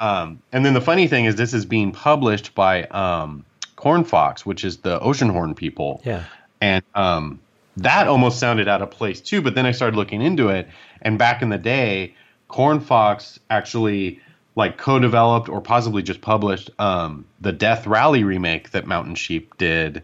[0.00, 3.44] um, and then the funny thing is, this is being published by um,
[3.76, 6.00] Cornfox, which is the Oceanhorn people.
[6.04, 6.24] Yeah.
[6.60, 7.40] And um,
[7.76, 9.42] that almost sounded out of place too.
[9.42, 10.68] But then I started looking into it,
[11.02, 12.14] and back in the day,
[12.48, 14.20] Corn Fox actually
[14.58, 20.02] like co-developed or possibly just published um, the Death Rally remake that Mountain Sheep did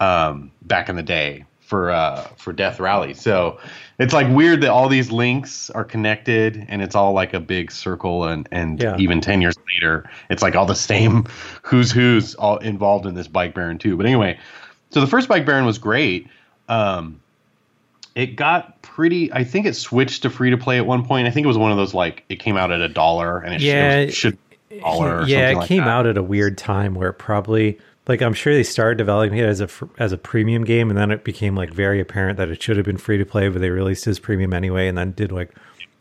[0.00, 3.12] um, back in the day for uh, for Death Rally.
[3.12, 3.60] So
[3.98, 7.70] it's like weird that all these links are connected and it's all like a big
[7.70, 8.24] circle.
[8.24, 8.96] And and Yeah.
[8.96, 11.26] even ten years later, it's like all the same
[11.62, 13.98] who's who's all involved in this Bike Baron too.
[13.98, 14.38] But anyway,
[14.88, 16.26] so the first Bike Baron was great.
[16.70, 17.20] Um,
[18.20, 19.32] it got pretty.
[19.32, 21.26] I think it switched to free to play at one point.
[21.26, 23.54] I think it was one of those like it came out at a dollar and
[23.54, 24.36] it, Yeah, it should
[24.80, 25.20] dollar.
[25.20, 25.88] Or yeah, it like came that.
[25.88, 29.44] out at a weird time where it probably like I'm sure they started developing it
[29.44, 32.62] as a as a premium game, and then it became like very apparent that it
[32.62, 35.12] should have been free to play, but they released it as premium anyway, and then
[35.12, 35.50] did like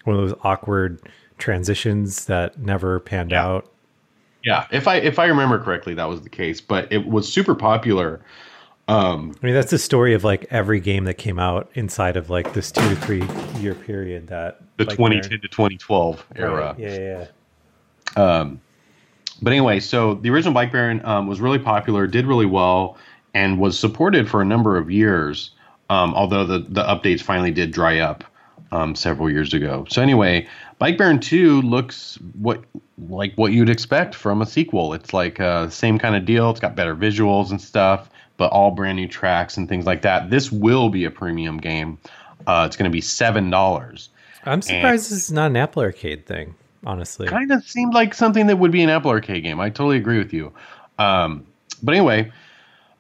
[0.04, 1.02] one of those awkward
[1.38, 3.46] transitions that never panned Yeah.
[3.46, 3.72] out.
[4.44, 6.62] Yeah, if I if I remember correctly, that was the case.
[6.62, 8.22] But it was super popular.
[8.90, 12.30] Um, I mean, that's the story of like every game that came out inside of
[12.30, 13.24] like this two to three
[13.62, 16.52] year period that the like, 2010 to 2012 era.
[16.52, 17.26] Right, Yeah, yeah,
[18.16, 18.56] yeah.
[19.42, 22.98] But anyway, so the original Bike Baron um, was really popular, did really well,
[23.34, 25.52] and was supported for a number of years.
[25.90, 28.24] Um, although the the updates finally did dry up
[28.72, 29.86] um, several years ago.
[29.90, 30.48] So anyway,
[30.78, 32.64] Bike Baron Two looks what
[33.08, 34.94] like what you'd expect from a sequel.
[34.94, 36.50] It's like uh, same kind of deal.
[36.50, 40.32] It's got better visuals and stuff, but all brand new tracks and things like that.
[40.32, 42.00] This will be a premium game.
[42.48, 44.10] Uh, it's going to be seven dollars.
[44.46, 46.56] I'm surprised this is not an Apple Arcade thing.
[46.86, 49.60] Honestly, kind of seemed like something that would be an Apple Arcade game.
[49.60, 50.54] I totally agree with you.
[50.98, 51.46] Um,
[51.84, 52.32] but anyway,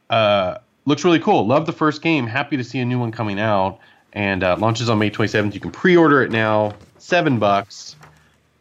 [0.09, 1.47] uh, looks really cool.
[1.47, 2.27] Love the first game.
[2.27, 3.79] Happy to see a new one coming out.
[4.11, 5.53] And uh, launches on May 27th.
[5.53, 6.73] You can pre-order it now.
[6.97, 7.95] Seven bucks.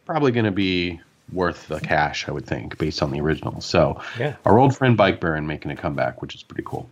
[0.05, 3.61] Probably going to be worth the cash, I would think, based on the original.
[3.61, 4.35] So Yeah.
[4.45, 6.89] our old friend Bike Baron making a comeback, which is pretty cool.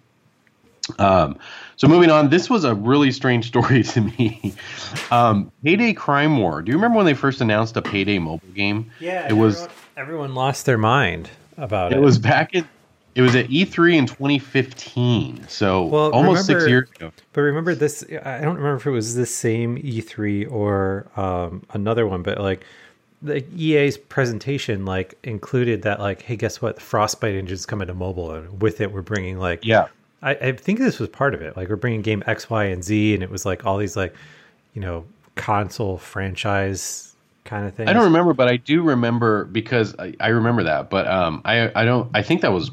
[0.99, 1.37] Um,
[1.75, 4.53] so moving on, this was a really strange story to me.
[5.11, 6.61] Um, Payday Crime War.
[6.61, 8.89] Do you remember when they first announced a Payday mobile game?
[8.99, 9.55] yeah, it was.
[9.55, 11.97] everyone, everyone lost their mind about it.
[11.97, 12.67] It was back in.
[13.15, 17.11] It was at E3 in 2015, so Well, almost six years ago.
[17.33, 18.03] But remember this?
[18.03, 22.63] I don't remember if it was the same E3 or um, another one, but like
[23.21, 26.75] the EA's presentation like included that like, hey, guess what?
[26.75, 29.87] The Frostbite engine's coming to mobile, and with it, we're bringing like, Yeah,
[30.21, 31.57] I, I think this was part of it.
[31.57, 34.13] Like, we're bringing game X, Y, and Z, and it was like all these like,
[34.73, 37.87] you know, console franchise kind of thing.
[37.87, 40.89] I don't remember, but I do remember because I, I remember that.
[40.89, 42.09] But um, I I don't.
[42.13, 42.69] I think that was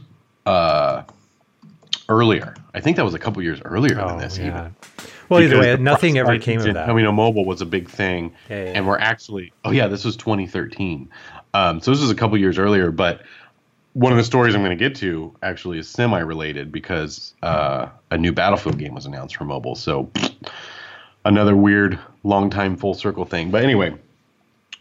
[0.47, 1.05] uh
[2.09, 2.55] earlier.
[2.75, 4.37] I think that was a couple years earlier than Oh, this.
[4.37, 4.49] yeah.
[4.49, 4.77] Even.
[5.29, 6.87] Well, either way, nothing ever came of that.
[6.87, 9.53] Coming to mobile was a big thing, Yeah, yeah, and we're actually.
[9.65, 11.09] Oh yeah, this was 2013.
[11.55, 13.23] Um, so this was a couple years earlier, but
[13.95, 18.19] one of the stories I'm going to get to actually is semi-related because uh, a
[18.19, 19.77] new Battlefield game was announced for mobile.
[19.77, 20.11] So
[21.25, 23.51] another weird, long time full circle thing.
[23.51, 23.95] But anyway,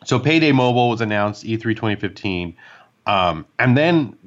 [0.04, 2.56] so Payday Mobile was announced E E3 2015,
[3.06, 4.18] um, and then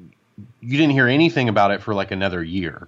[0.61, 2.87] you didn't hear anything about it for like another year.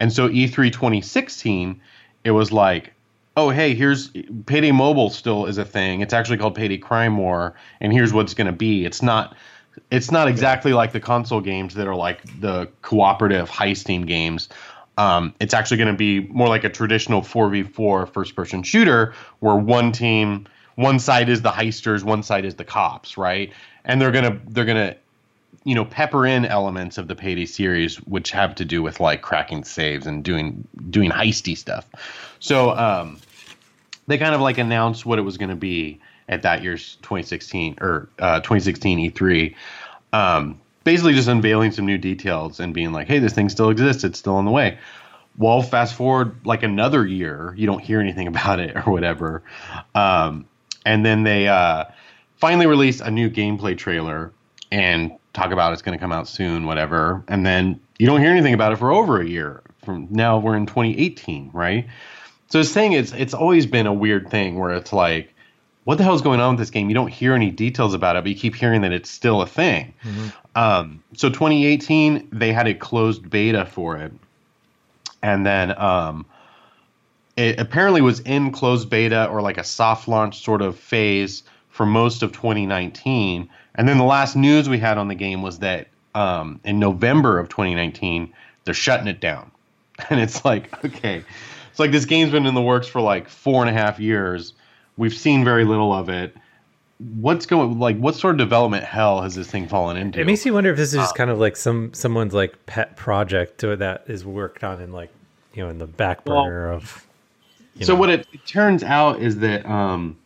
[0.00, 1.80] And so E E3 2016,
[2.28, 2.92] it was like,
[3.38, 4.10] oh hey, here's
[4.44, 6.02] Payday Mobile still is a thing.
[6.02, 8.84] It's actually called Payday Crime War, and here's what it's going to be.
[8.84, 9.34] It's not.
[9.90, 14.48] It's not exactly like the console games that are like the cooperative heisting games.
[14.98, 19.54] Um, it's actually going to be more like a traditional 4v4 first person shooter where
[19.54, 23.52] one team, one side is the heisters, one side is the cops, right?
[23.84, 24.96] And they're going to, they're going to,
[25.64, 29.22] you know, pepper in elements of the Payday series, which have to do with like
[29.22, 31.86] cracking saves and doing, doing heisty stuff.
[32.40, 33.18] So, um,
[34.08, 37.76] they kind of like announced what it was going to be at that year's 2016
[37.80, 39.54] or uh, 2016 E3.
[40.12, 44.04] Um, basically, just unveiling some new details and being like, "Hey, this thing still exists.
[44.04, 44.78] It's still on the way."
[45.36, 49.42] Well, fast forward like another year, you don't hear anything about it or whatever.
[49.94, 50.46] Um,
[50.84, 51.84] and then they uh,
[52.36, 54.32] finally released a new gameplay trailer
[54.72, 57.22] and talk about it's going to come out soon, whatever.
[57.28, 59.62] And then you don't hear anything about it for over a year.
[59.84, 61.86] From now, we're in 2018, right?
[62.48, 65.34] So it's saying it's it's always been a weird thing where it's like,
[65.84, 66.88] what the hell's going on with this game?
[66.88, 69.46] You don't hear any details about it, but you keep hearing that it's still a
[69.46, 69.94] thing.
[70.54, 74.12] Um, so 2018, they had a closed beta for it,
[75.22, 76.26] and then um,
[77.36, 81.86] it apparently was in closed beta or like a soft launch sort of phase for
[81.86, 83.48] most of 2019.
[83.78, 87.38] And then the last news we had on the game was that um, in November
[87.38, 88.30] of 2019,
[88.64, 89.50] they're shutting it down.
[90.10, 91.24] And it's like, okay,
[91.70, 94.52] it's like this game's been in the works for like four and a half years.
[94.96, 96.36] We've seen very little of it.
[97.16, 97.96] What's going like?
[97.98, 100.20] What sort of development hell has this thing fallen into?
[100.20, 102.96] It makes you wonder if this is just kind of like some someone's like pet
[102.96, 105.10] project or that is worked on in like
[105.54, 107.04] you know in the back Well, burner of.
[107.74, 107.98] you so know.
[108.00, 110.16] what it, it turns out is that um,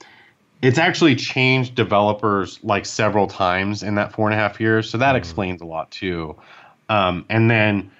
[0.63, 4.89] it's actually changed developers like several times in that four and a half years.
[4.89, 6.37] So that explains a lot too.
[6.89, 7.91] Um, and then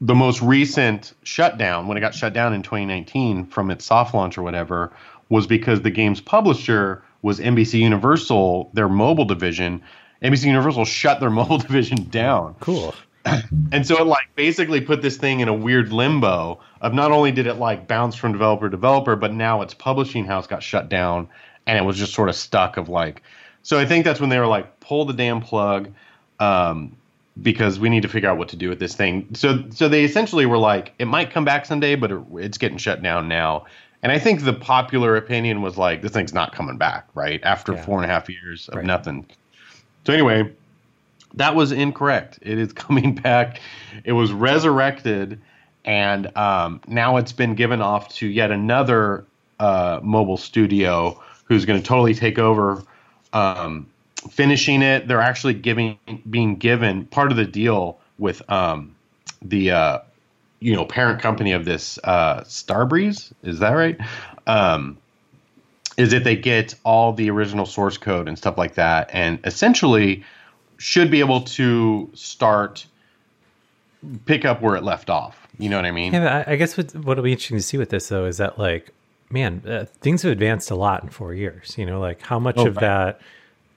[0.00, 4.36] the most recent shutdown, when it got shut down in 2019 from its soft launch
[4.36, 4.92] or whatever,
[5.30, 9.80] was because the game's publisher was NBC Universal, their mobile division.
[10.22, 12.54] NBC Universal shut their mobile division down.
[12.60, 12.94] Cool.
[13.70, 17.32] And so it like basically put this thing in a weird limbo of not only
[17.32, 20.90] did it like bounce from developer to developer, but now its publishing house got shut
[20.90, 21.28] down
[21.66, 23.22] and it was just sort of stuck of like
[23.62, 25.88] so I think that's when they were like, pull the damn plug,
[26.40, 26.96] um,
[27.40, 29.26] because we need to figure out what to do with this thing.
[29.34, 32.76] So so they essentially were like, it might come back someday, but it, it's getting
[32.78, 33.66] shut down now.
[34.02, 37.40] And I think the popular opinion was like, this thing's not coming back, right?
[37.44, 37.84] After Yeah.
[37.84, 38.84] four and a half years of Right.
[38.84, 39.26] nothing.
[40.04, 40.52] So anyway,
[41.34, 42.40] that was incorrect.
[42.42, 43.60] It is coming back.
[44.04, 45.40] It was resurrected,
[45.84, 49.24] and um, now it's been given off to yet another
[49.60, 51.22] uh, mobile studio
[51.52, 52.82] who's going to totally take over
[53.32, 53.86] um,
[54.30, 55.08] finishing it.
[55.08, 58.94] They're actually giving being given part of the deal with um,
[59.40, 59.98] the uh,
[60.60, 63.32] you know parent company of this uh, Starbreeze.
[63.42, 63.98] Is that right?
[64.46, 64.98] Um,
[65.98, 70.24] is that they get all the original source code and stuff like that, and essentially
[70.78, 72.86] should be able to start
[74.26, 75.46] pick up where it left off.
[75.58, 76.12] You know what I mean?
[76.12, 78.92] Yeah, I guess what what'll be interesting to see with this though is that like,
[79.32, 81.76] man, uh, things have advanced a lot in four years.
[81.78, 83.16] You know, like how much Oh, of right.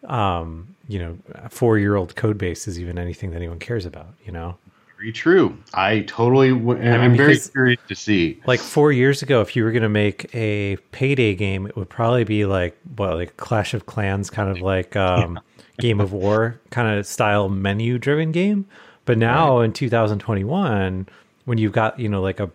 [0.03, 1.17] that, um, you know,
[1.49, 4.07] four year old code base is even anything that anyone cares about.
[4.25, 4.57] You know,
[4.97, 5.57] Very true.
[5.73, 6.49] I totally.
[6.51, 8.39] W- mean, I'm very curious to see.
[8.45, 11.89] like four years ago, if you were going to make a payday game, it would
[11.89, 15.39] probably be like what, like Clash of Clans, kind of like um,
[15.79, 18.65] Game of War kind of style menu driven game.
[19.05, 21.07] But now in 2021,
[21.45, 22.49] when you've got you know like a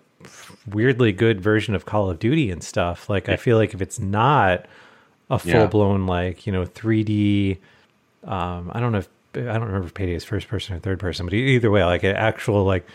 [0.66, 3.98] weirdly good version of Call of Duty and stuff, like I feel like if it's
[3.98, 4.66] not
[5.30, 5.52] a Yeah.
[5.52, 7.58] full blown like you know 3D,
[8.24, 10.98] um, I don't know if I don't remember if Payday is first person or third
[10.98, 12.86] person, but either way, like an actual like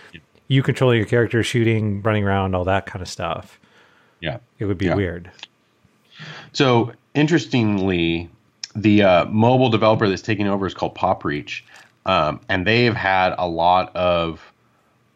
[0.47, 3.59] you controlling your character, shooting, running around, all that kind of stuff.
[4.19, 4.37] Yeah.
[4.59, 4.95] It would be Yeah.
[4.95, 5.31] weird.
[6.53, 8.29] So interestingly,
[8.75, 11.61] the uh, mobile developer that's taking over is called PopReach,
[12.05, 14.51] um, and they've had a lot of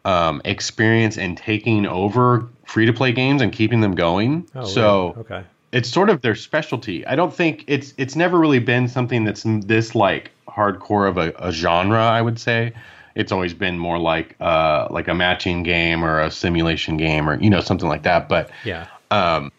[0.04, 4.48] um, experience in taking over free to play games and keeping them going.
[4.54, 7.06] Oh, so okay, it's sort of their specialty.
[7.06, 11.32] I don't think it's it's never really been something that's this like hardcore of a,
[11.38, 12.02] a genre.
[12.02, 12.72] I would say
[13.14, 17.40] it's always been more like uh, like a matching game or a simulation game or
[17.40, 18.28] you know something like that.
[18.28, 19.52] But yeah, um,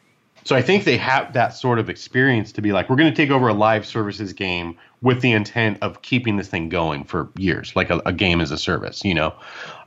[0.43, 3.15] so I think they have that sort of experience to be like, we're going to
[3.15, 7.29] take over a live services game with the intent of keeping this thing going for
[7.37, 9.33] years, like a, a game as a service, you know.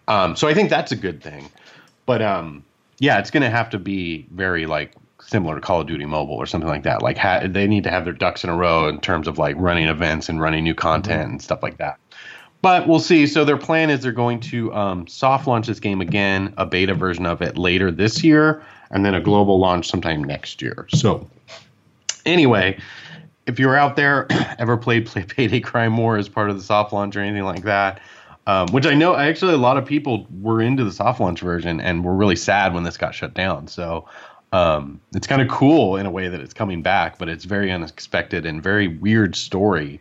[0.08, 1.50] Um, so I think that's a good thing.
[2.06, 2.64] But um,
[2.98, 6.34] yeah, it's going to have to be very like similar to Call of Duty Mobile
[6.34, 7.02] or something like that.
[7.02, 9.56] Like ha- they need to have their ducks in a row in terms of like
[9.58, 11.98] running events and running new content and stuff like that.
[12.60, 13.26] But we'll see.
[13.26, 16.94] So their plan is they're going to um, soft launch this game again, a beta
[16.94, 20.86] version of it later this year, and then a global launch sometime next year.
[20.88, 21.28] So
[22.24, 22.78] anyway,
[23.46, 24.26] if you're out there,
[24.58, 27.64] ever played Play Payday Crime War as part of the soft launch or anything like
[27.64, 28.00] that,
[28.46, 31.80] um, which I know actually a lot of people were into the soft launch version
[31.80, 33.68] and were really sad when this got shut down.
[33.68, 34.06] So
[34.52, 37.70] um, it's kind of cool in a way that it's coming back, but it's very
[37.70, 40.00] unexpected and very weird story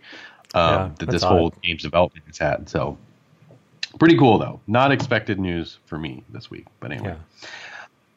[0.53, 2.69] um, Yeah, that this whole game's development has had.
[2.69, 2.97] So
[3.97, 4.59] pretty cool though.
[4.67, 7.15] Not expected news for me this week, but anyway.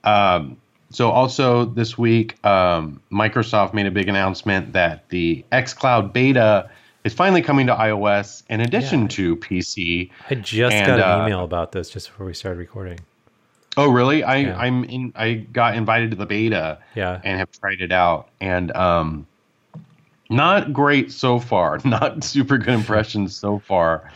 [0.04, 0.34] yeah.
[0.34, 0.56] Um,
[0.90, 6.70] so also this week, um, Microsoft made a big announcement that the xCloud beta
[7.06, 9.08] is finally coming to iOS in addition Yeah.
[9.08, 10.10] to PC.
[10.28, 12.98] I just And, got an uh, email about this just before we started recording.
[13.76, 14.24] Oh, really?
[14.24, 14.58] I Yeah.
[14.58, 15.12] I'm in.
[15.14, 19.26] I got invited to the beta Yeah, and have tried it out, and um,
[20.30, 21.78] not great so far.
[21.84, 24.10] Not super good impressions so far,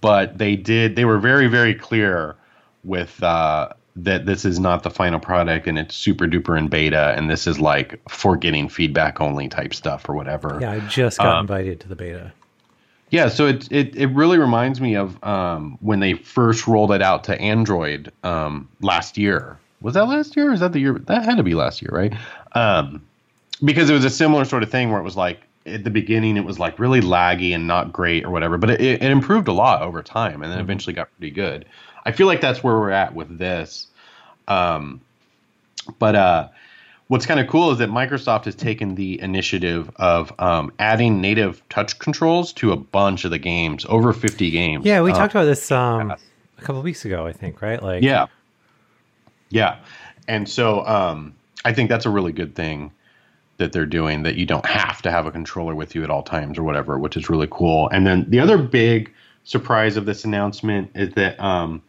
[0.00, 0.96] but they did.
[0.96, 2.34] They were very very clear
[2.82, 7.14] with uh, that this is not the final product, and it's super duper in beta,
[7.16, 10.58] and this is like for getting feedback only type stuff or whatever.
[10.60, 10.72] yeah.
[10.72, 12.32] I just got Um, invited to the beta.
[13.10, 17.02] Yeah, so it it, it really reminds me of um, when they first rolled it
[17.02, 19.58] out to Android um, last year.
[19.82, 20.50] Was that last year?
[20.50, 20.94] Or is that the year?
[20.94, 22.12] That had to be last year, right?
[22.56, 23.00] Um,
[23.62, 26.36] because it was a similar sort of thing where it was like at the beginning
[26.36, 29.52] it was like really laggy and not great or whatever, but it, it improved a
[29.52, 31.64] lot over time and then eventually got pretty good.
[32.04, 33.86] I feel like that's where we're at with this.
[34.46, 35.00] Um,
[35.98, 36.48] but uh,
[37.08, 41.66] what's kind of cool is that Microsoft has taken the initiative of um, adding native
[41.68, 44.84] touch controls to a bunch of the games, over 50 games.
[44.84, 46.18] Yeah, we talked about this um, a
[46.60, 47.82] couple of weeks ago, I think, right?
[47.82, 48.26] Like, Yeah.
[49.50, 49.78] Yeah.
[50.26, 52.90] And so um, I think that's a really good thing
[53.58, 56.22] that they're doing that you don't have to have a controller with you at all
[56.22, 57.88] times or whatever, which is really cool.
[57.90, 59.12] And then the other big
[59.44, 61.82] surprise of this announcement is that um,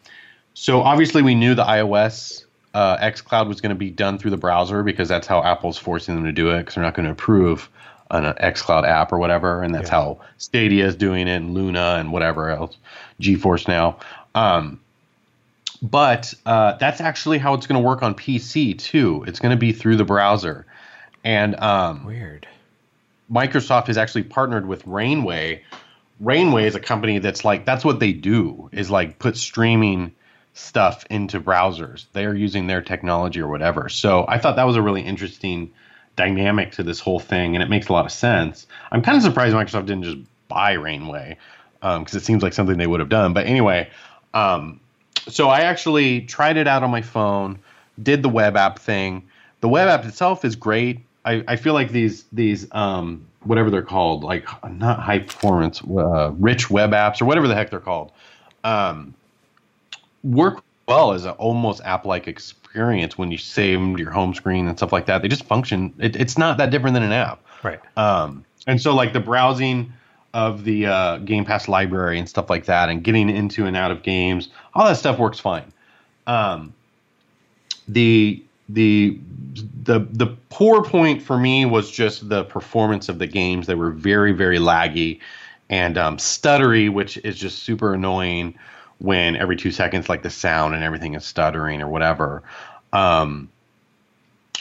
[0.54, 4.38] so obviously we knew the iOS uh, xCloud was going to be done through the
[4.38, 7.12] browser because that's how Apple's forcing them to do it because they're not going to
[7.12, 7.70] approve
[8.12, 9.96] an uh, xCloud app or whatever, and that's Yeah.
[9.96, 12.78] how Stadia is doing it, and Luna and whatever else,
[13.22, 13.98] GeForce now.
[14.36, 14.80] Um,
[15.82, 19.24] but uh, that's actually how it's going to work on PC too.
[19.28, 20.66] It's going to be through the browser,
[21.24, 22.48] and um, weird.
[23.32, 25.64] Microsoft has actually partnered with Rainway.
[26.20, 30.14] Rainway is a company that's like that's what they do is like put streaming
[30.54, 32.06] stuff into browsers.
[32.14, 33.90] They are using their technology or whatever.
[33.90, 35.72] So I thought that was a really interesting
[36.16, 38.66] dynamic to this whole thing, and it makes a lot of sense.
[38.92, 41.38] I'm kind of surprised Microsoft didn't just buy Rainway
[41.82, 43.34] because it seems like something they would have done.
[43.34, 43.90] But anyway,
[44.34, 44.80] um,
[45.28, 47.60] so I actually tried it out on my phone,
[48.02, 49.28] did the web app thing.
[49.62, 51.02] The web app itself is great.
[51.26, 56.32] I, I feel like these these um, whatever they're called, like not high performance, uh,
[56.38, 58.12] rich web apps or whatever the heck they're called,
[58.64, 59.14] um,
[60.24, 64.34] work well as an almost app like experience when you save them to your home
[64.34, 65.22] screen and stuff like that.
[65.22, 65.94] They just function.
[66.00, 67.44] It, it's not that different than an app.
[67.64, 67.80] Right.
[67.98, 69.94] Um, and so like the browsing
[70.34, 73.92] of the uh, Game Pass library and stuff like that, and getting into and out
[73.92, 75.72] of games, all that stuff works fine.
[76.28, 76.74] Um,
[77.88, 79.20] the the
[79.84, 83.68] the the poor point for me was just the performance of the games.
[83.68, 85.20] They were very very laggy
[85.70, 88.56] and um, stuttery, which is just super annoying
[89.00, 92.44] when every two seconds like the sound and everything is stuttering or whatever.
[92.94, 93.50] Um,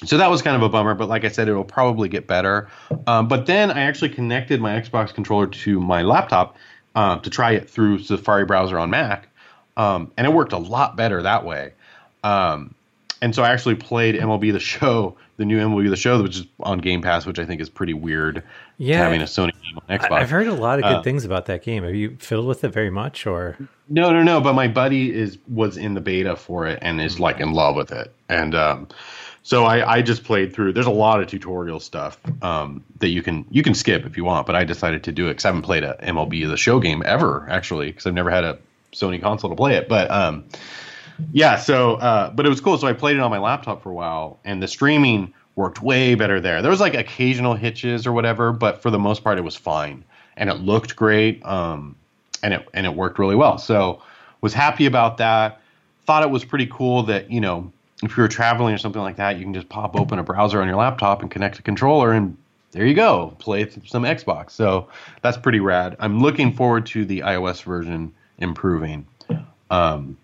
[0.05, 2.27] so that was kind of a bummer, but like I said, it will probably get
[2.27, 2.69] better.
[3.07, 6.57] Um, but then I actually connected my Xbox controller to my laptop
[6.95, 9.29] uh, to try it through Safari browser on Mac,
[9.77, 11.73] um, and it worked a lot better that way.
[12.23, 12.75] Um,
[13.25, 16.47] and so I actually played MLB The Show, the new MLB The Show, which is
[16.61, 18.43] on Game Pass, which I think is pretty weird.
[18.77, 20.11] Yeah, having a Sony game on Xbox.
[20.11, 21.85] I, have heard a lot of good Uh, things about that game.
[21.85, 23.57] Have you fiddled with it very much, or
[23.89, 24.43] No, no, no.
[24.43, 27.77] But my buddy is was in the beta for it and is like in love
[27.77, 28.13] with it.
[28.29, 28.89] And um,
[29.43, 30.75] so I, I just played through.
[30.75, 34.25] There's a lot of tutorial stuff um, that you can you can skip if you
[34.25, 34.47] want.
[34.47, 37.03] But I decided to do it because I haven't played a MLB the Show game
[37.07, 38.59] ever actually because I've never had a
[38.93, 39.89] Sony console to play it.
[39.89, 40.45] But um,
[41.33, 42.79] yeah, so uh, but it was cool.
[42.79, 46.15] So I played it on my laptop for a while, and the streaming worked way
[46.15, 46.63] better there.
[46.63, 50.05] There was like occasional hitches or whatever, but for the most part, it was fine,
[50.37, 51.45] and it looked great.
[51.45, 51.97] Um,
[52.45, 53.59] and it and it worked really well.
[53.59, 54.03] So
[54.41, 55.61] was happy about that.
[56.07, 57.73] Thought it was pretty cool that you know
[58.03, 60.61] if you were traveling or something like that, you can just pop open a browser
[60.61, 62.37] on your laptop and connect a controller, and
[62.73, 64.51] there you go, play some Xbox.
[64.51, 64.89] So
[65.23, 65.97] that's pretty rad.
[66.01, 69.07] I'm looking forward to the iOS version improving.
[69.71, 70.19] Um,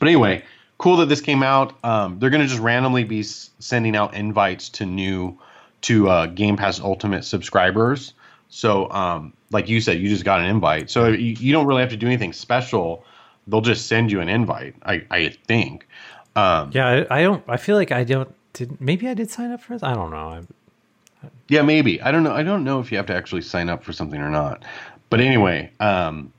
[0.00, 0.42] but anyway,
[0.78, 1.78] cool that this came out.
[1.84, 5.38] Um, they're going to just randomly be s- sending out invites to new
[5.82, 8.14] to uh, Game Pass Ultimate subscribers.
[8.48, 11.82] So, um, like you said, you just got an invite, so you, you don't really
[11.82, 13.04] have to do anything special.
[13.46, 14.74] They'll just send you an invite.
[14.84, 15.86] I, I think.
[16.34, 17.44] Um, yeah, I, I don't.
[17.48, 18.32] I feel like I don't.
[18.52, 19.82] Did maybe I did sign up for this?
[19.82, 20.16] I don't know.
[20.16, 22.00] I, Yeah, maybe.
[22.02, 22.32] I don't know.
[22.32, 24.64] I don't know if you have to actually sign up for something or not.
[25.10, 26.32] But anyway, um,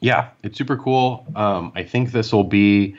[0.00, 1.26] yeah, it's super cool.
[1.34, 2.96] Um, I think this will be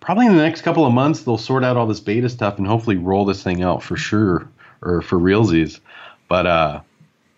[0.00, 1.22] probably in the next couple of months.
[1.22, 4.48] They'll sort out all this beta stuff and hopefully roll this thing out for sure
[4.82, 5.80] or for realsies.
[6.28, 6.80] But uh,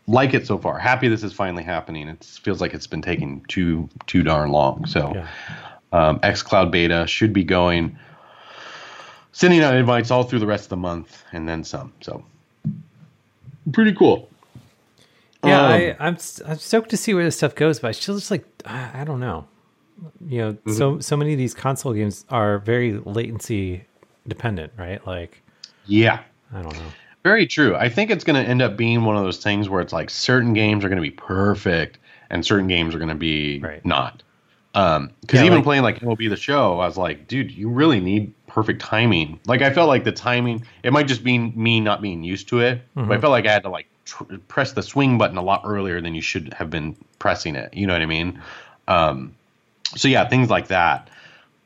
[0.06, 0.78] like it so far.
[0.78, 2.08] Happy this is finally happening.
[2.08, 4.86] It feels like it's been taking too too darn long.
[4.86, 5.28] So yeah.
[5.92, 7.98] um, xCloud beta should be going,
[9.32, 11.92] sending out invites all through the rest of the month and then some.
[12.00, 12.24] So
[13.72, 14.28] pretty cool.
[15.46, 17.92] Yeah, Um, I, I'm s- I'm stoked to see where this stuff goes, but I
[17.92, 19.46] still just like I don't know.
[20.26, 20.72] You know, Mm-hmm.
[20.72, 23.84] so so many of these console games are very latency
[24.26, 25.04] dependent, right?
[25.06, 25.42] Like
[25.86, 26.20] Yeah,
[26.52, 26.86] I don't know.
[27.22, 27.76] very true.
[27.76, 30.10] I think it's going to end up being one of those things where it's like
[30.10, 31.98] certain games are going to be perfect
[32.30, 33.84] and certain games are going to be Right.
[33.84, 34.22] not.
[34.74, 37.68] Um, because Yeah, even like- playing like MLB the Show, I was like, dude, you
[37.68, 39.38] really need perfect timing.
[39.46, 40.64] Like I felt like the timing.
[40.82, 43.52] It might just be me not being used to it, but I felt like I
[43.52, 46.70] had to like tr- press the swing button a lot earlier than you should have
[46.70, 47.74] been pressing it.
[47.74, 48.42] You know what I mean?
[48.88, 49.34] Um,
[49.96, 51.08] so yeah, things like that.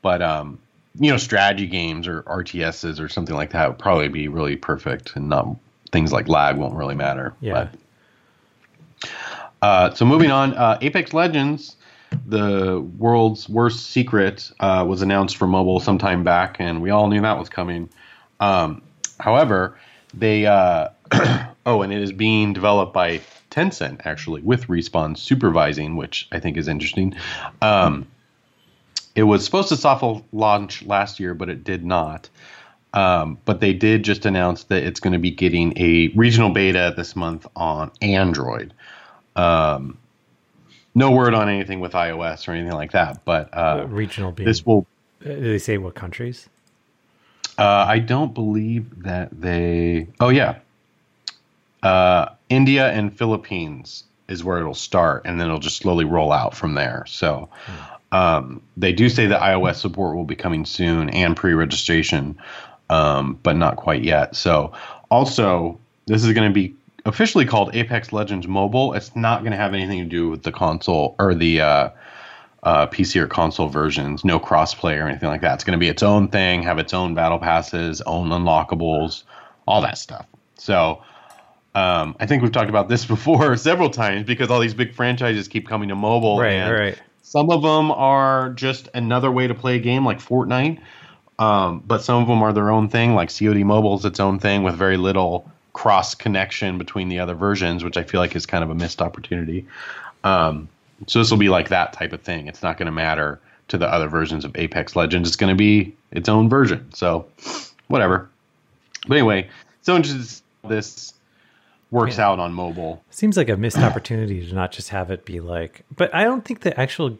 [0.01, 0.59] But um,
[0.99, 5.15] you know, strategy games or RTSs or something like that would probably be really perfect,
[5.15, 5.47] and not
[5.91, 7.33] things like lag won't really matter.
[7.41, 7.69] Yeah.
[9.01, 9.09] But,
[9.61, 11.75] uh, so moving on, uh, Apex Legends,
[12.25, 17.21] the world's worst secret, uh, was announced for mobile sometime back, and we all knew
[17.21, 17.89] that was coming.
[18.39, 18.81] Um,
[19.19, 19.77] however,
[20.13, 20.89] they uh,
[21.69, 26.57] oh, and it is being developed by Tencent actually with Respawn supervising, which I think
[26.57, 27.15] is interesting.
[27.61, 28.07] Um,
[29.15, 32.29] it was supposed to soft launch last year, but it did not.
[32.93, 36.93] Um, but they did just announce that it's going to be getting a regional beta
[36.97, 38.73] this month on Android.
[39.35, 39.97] Um,
[40.95, 44.49] no word on anything with iOS or anything like that, but uh, Regional beta.
[44.49, 44.87] this will.
[45.23, 46.49] uh, do they say what countries?
[47.59, 50.07] Uh, I don't believe that they.
[50.19, 50.59] Oh yeah,
[51.83, 56.55] uh, India and Philippines is where it'll start, and then it'll just slowly roll out
[56.55, 57.03] from there.
[57.07, 57.49] So
[58.11, 62.37] um, they do say that iOS support will be coming soon and pre-registration,
[62.89, 64.35] um, but not quite yet.
[64.35, 64.73] So
[65.09, 66.75] also, this is going to be
[67.05, 68.93] officially called Apex Legends Mobile.
[68.93, 71.89] It's not going to have anything to do with the console or the uh,
[72.63, 74.25] uh, PC or console versions.
[74.25, 75.55] No crossplay or anything like that.
[75.55, 79.23] It's going to be its own thing, have its own battle passes, own unlockables,
[79.67, 80.25] all that stuff.
[80.55, 81.01] So.
[81.75, 85.47] Um, I think we've talked about this before several times because all these big franchises
[85.47, 87.01] keep coming to mobile, Right, and right.
[87.21, 90.79] some of them are just another way to play a game like Fortnite.
[91.37, 94.39] Um, but some of them are their own thing, like COD Mobile is its own
[94.39, 98.45] thing with very little cross connection between the other versions, which I feel like is
[98.45, 99.65] kind of a missed opportunity.
[100.25, 100.67] Um,
[101.07, 102.47] so this will be like that type of thing.
[102.47, 103.39] It's not going to matter
[103.69, 105.29] to the other versions of Apex Legends.
[105.29, 106.91] It's going to be its own version.
[106.93, 107.27] So
[107.87, 108.27] whatever.
[109.07, 109.47] But anyway,
[109.81, 111.13] so interested this
[111.91, 112.29] works Yeah.
[112.29, 113.03] out on mobile.
[113.09, 115.83] Seems like a missed opportunity to not just have it be like.
[115.95, 117.17] But I don't think the actual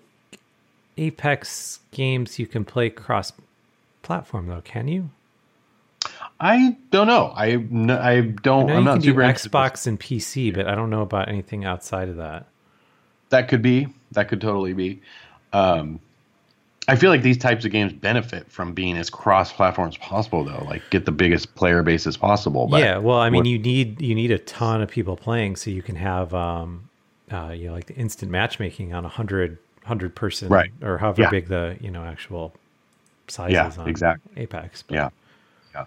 [0.97, 3.31] Apex games you can play cross
[4.01, 4.61] platform though.
[4.61, 5.09] Can you?
[6.39, 7.33] I don't know.
[7.35, 8.67] I I don't.
[8.67, 9.21] know I'm you not super.
[9.21, 12.45] Xbox and PC, but I don't know about anything outside of that.
[13.29, 13.87] That could be.
[14.13, 15.01] That could totally be.
[15.53, 15.99] Um,
[16.87, 20.63] I feel like these types of games benefit from being as cross-platform as possible, though.
[20.65, 22.67] Like, get the biggest player base as possible.
[22.67, 25.69] But yeah, well, I mean, you need you need a ton of people playing so
[25.69, 26.89] you can have um,
[27.31, 30.71] uh, you know, like the instant matchmaking on a hundred hundred person, Right.
[30.81, 31.29] or however Yeah.
[31.29, 32.53] big the you know actual
[33.27, 34.31] size Yeah, is on exactly.
[34.41, 34.81] Apex.
[34.83, 35.09] But Yeah.
[35.75, 35.85] Yeah.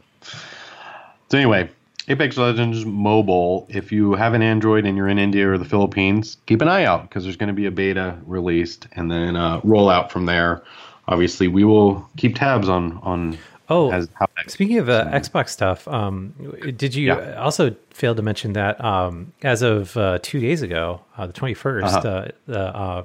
[1.30, 1.68] So anyway,
[2.08, 3.66] Apex Legends Mobile.
[3.70, 6.84] If you have an Android and you're in India or the Philippines, keep an eye
[6.84, 10.26] out because there's going to be a beta released and then uh, roll out from
[10.26, 10.62] there.
[11.08, 13.38] Obviously, we will keep tabs on on.
[13.68, 14.08] Oh, as,
[14.48, 16.34] Speaking of uh, Xbox stuff, um,
[16.76, 17.40] did you Yeah.
[17.40, 21.84] also fail to mention that um, as of uh, two days ago, uh, the 21st,
[21.84, 22.08] Uh-huh.
[22.08, 23.04] uh the uh,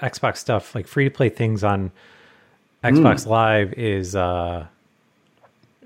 [0.00, 1.90] Xbox stuff, like free to play things on
[2.84, 3.30] Xbox Hmm.
[3.30, 4.66] Live, is uh,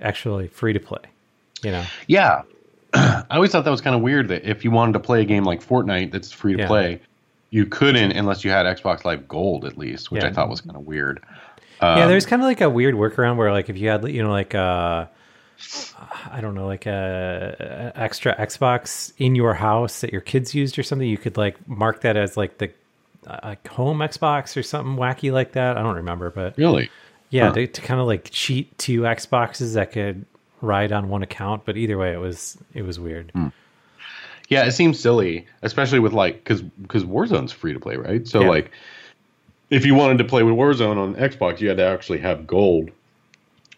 [0.01, 1.01] actually free to play.
[1.63, 2.43] You know, Yeah.
[2.95, 5.25] I always thought that was kind of weird that if you wanted to play a
[5.25, 6.67] game like Fortnite that's free to Yeah.
[6.67, 7.01] play,
[7.51, 10.77] you couldn't unless you had Xbox Live Gold at least, which I thought was kind
[10.77, 11.21] of weird.
[11.83, 12.03] yeah.
[12.05, 14.31] Um, there's kind of like a weird workaround where, like, if you had, you know,
[14.31, 15.07] like uh,
[16.31, 20.79] I don't know, like a, a extra Xbox in your house that your kids used
[20.79, 22.71] or something, you could like mark that as like the
[23.27, 25.77] uh, like home Xbox or something wacky like that.
[25.77, 26.91] I don't remember, but Really?
[27.31, 27.55] yeah, Huh.
[27.55, 30.25] to, to kind of like cheat two Xboxes that could
[30.61, 31.65] ride on one account.
[31.65, 33.31] But either way, it was it was weird.
[33.33, 33.49] Hmm.
[34.49, 38.27] Yeah, it seems silly, especially with like because because Warzone's free to play, right?
[38.27, 38.49] So Yeah.
[38.49, 38.71] like,
[39.71, 42.91] if you wanted to play with Warzone on Xbox, you had to actually have Gold,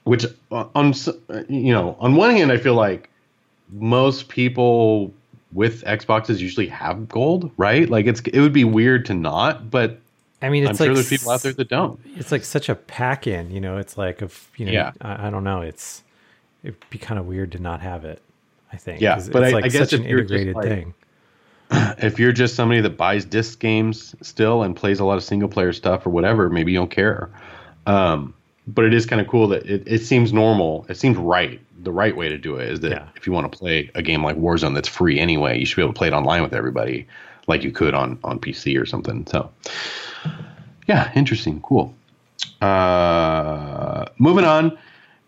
[0.04, 0.94] which uh, on
[1.28, 3.10] uh, you know on one hand, I feel like
[3.70, 5.12] most people
[5.52, 7.88] with Xboxes usually have Gold, right?
[7.90, 9.98] Like it's it would be weird to not, but
[10.40, 12.00] I mean, it's I'm like sure there's people out there that don't.
[12.16, 14.92] it's like such a pack in, you know, it's like if you know, Yeah.
[15.02, 16.02] I, I don't know, it's
[16.62, 18.20] it'd be kind of weird to not have it.
[18.72, 20.56] I think, Yeah, but it's I- like I guess such an if you're just, integrated
[20.56, 20.94] like- thing.
[22.04, 25.48] If you're just somebody that buys disc games still and plays a lot of single
[25.48, 27.30] player stuff or whatever, maybe you don't care.
[27.86, 28.34] Um,
[28.66, 30.84] but it is kind of cool that it, it seems normal.
[30.90, 31.60] It seems right.
[31.82, 33.08] The right way to do it is that Yeah.
[33.16, 35.82] if you want to play a game like Warzone that's free anyway, you should be
[35.82, 37.06] able to play it online with everybody
[37.48, 39.26] like you could on, on PC or something.
[39.26, 39.50] So,
[40.88, 41.60] yeah, interesting.
[41.62, 41.94] Cool.
[42.60, 44.76] Uh, moving on,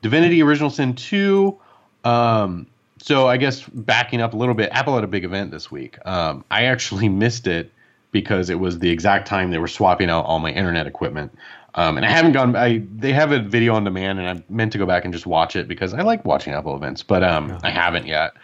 [0.05, 1.59] Divinity Original Sin 2.
[2.05, 2.66] Um,
[2.98, 5.96] so I guess backing up a little bit, Apple had a big event this week.
[6.05, 7.72] Um, I actually missed it
[8.12, 11.34] because it was the exact time they were swapping out all my internet equipment.
[11.74, 12.55] Um, and I haven't gone.
[12.55, 15.26] I they have a video on demand, and I meant to go back and just
[15.26, 18.34] watch it because I like watching Apple events, but um, I haven't yet.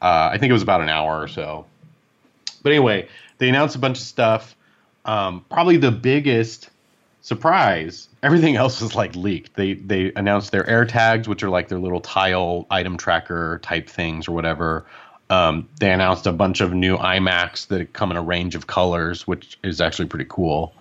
[0.00, 1.66] Uh, I think it was about an hour or so.
[2.62, 4.56] But anyway, they announced a bunch of stuff.
[5.04, 6.70] Um, probably the biggest
[7.20, 8.08] surprise.
[8.22, 9.54] Everything else was like leaked.
[9.54, 13.88] They they announced their air tags, which are like their little tile item tracker type
[13.88, 14.84] things or whatever.
[15.30, 19.26] Um, they announced a bunch of new iMacs that come in a range of colors,
[19.26, 20.74] which is actually pretty cool.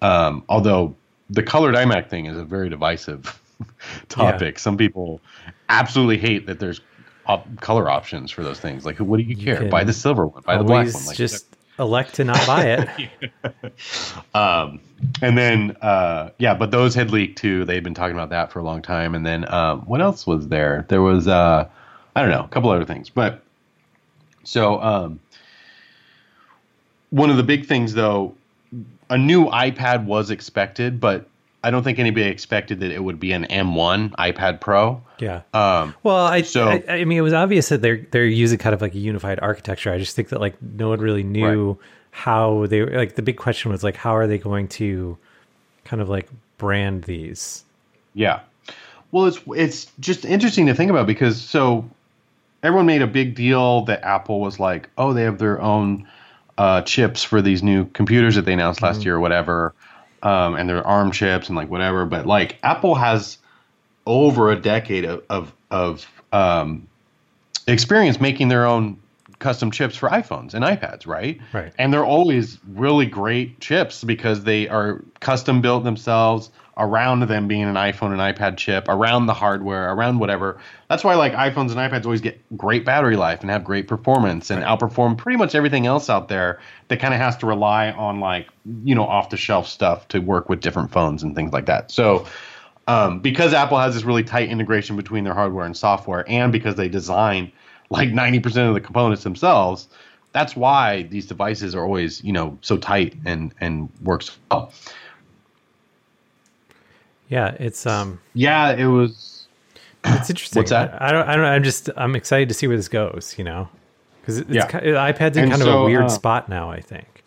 [0.00, 0.94] Um, although
[1.28, 3.40] the colored iMac thing is a very divisive
[4.08, 4.58] topic.
[4.58, 5.20] Some people
[5.68, 6.80] absolutely hate that there's
[7.26, 8.86] op- color options for those things.
[8.86, 9.56] Like, what do you care?
[9.56, 10.42] can Buy the silver one.
[10.42, 11.06] Buy the black one.
[11.06, 13.32] Like, just elect to not buy it.
[14.34, 14.80] um,
[15.22, 17.64] and then uh, yeah, but those had leaked too.
[17.64, 19.14] They'd been talking about that for a long time.
[19.14, 20.86] And then um, what else was there?
[20.88, 21.68] There was uh,
[22.14, 23.10] I don't know, a couple other things.
[23.10, 23.42] But
[24.44, 25.20] so um,
[27.10, 28.34] one of the big things though,
[29.10, 31.28] a new iPad was expected, but
[31.64, 35.02] I don't think anybody expected that it would be an M1 iPad Pro.
[35.18, 35.42] yeah.
[35.52, 38.74] Um, Well, I, So- I I mean it was obvious that they're they're using kind
[38.74, 39.92] of like a unified architecture.
[39.92, 41.78] I just think that like no one really knew
[42.10, 45.18] how they like the big question was like how are they going to
[45.84, 46.28] kind of like
[46.58, 47.64] brand these?
[48.14, 48.40] Yeah.
[49.10, 51.88] Well, it's it's just interesting to think about because so
[52.62, 56.06] everyone made a big deal that Apple was like, oh, they have their own
[56.58, 59.74] uh, chips for these new computers that they announced last year or whatever,
[60.22, 62.06] um, and their ARM chips and like whatever.
[62.06, 63.38] But like Apple has
[64.06, 66.88] over a decade of of, of um,
[67.66, 68.98] experience making their own
[69.38, 71.40] custom chips for iPhones and iPads, right?
[71.52, 71.72] Right.
[71.78, 77.64] And they're always really great chips because they are custom built themselves around them being
[77.64, 80.58] an iPhone and iPad chip, around the hardware, around whatever.
[80.88, 84.50] That's why like iPhones and iPads always get great battery life and have great performance
[84.50, 88.20] and outperform pretty much everything else out there that kind of has to rely on
[88.20, 88.48] like,
[88.84, 91.90] you know, off the shelf stuff to work with different phones and things like that.
[91.90, 92.26] So
[92.88, 96.74] um, because Apple has this really tight integration between their hardware and software, and because
[96.74, 97.52] they design
[97.90, 99.88] like 90% of the components themselves,
[100.32, 104.72] that's why these devices are always, you know, so tight and and works well.
[107.28, 109.46] Yeah, it's um, Yeah, it was.
[110.04, 110.60] it's interesting.
[110.60, 111.00] What's that?
[111.02, 111.44] I, I don't, I don't.
[111.44, 113.34] I'm just, I'm excited to see where this goes.
[113.36, 113.68] You know,
[114.20, 114.66] because it's Yeah.
[114.70, 116.70] iPad's in And kind of a weird uh, spot now.
[116.70, 117.22] I think.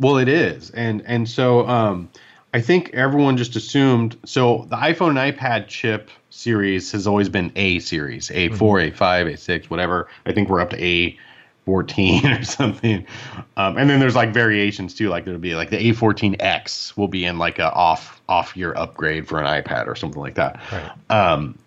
[0.00, 2.08] Well, it is, and and so um,
[2.54, 4.16] I think everyone just assumed.
[4.24, 8.90] So the iPhone and iPad chip series has always been A series, A four, A
[8.90, 10.08] five, A six, whatever.
[10.26, 11.18] I think we're up to A
[11.68, 13.06] fourteen or something,
[13.58, 15.10] um, and then there's like variations too.
[15.10, 18.56] Like there'll be like the A fourteen X will be in like a off off
[18.56, 20.58] year upgrade for an iPad or something like that.
[20.72, 20.90] Right.
[21.10, 21.58] Um,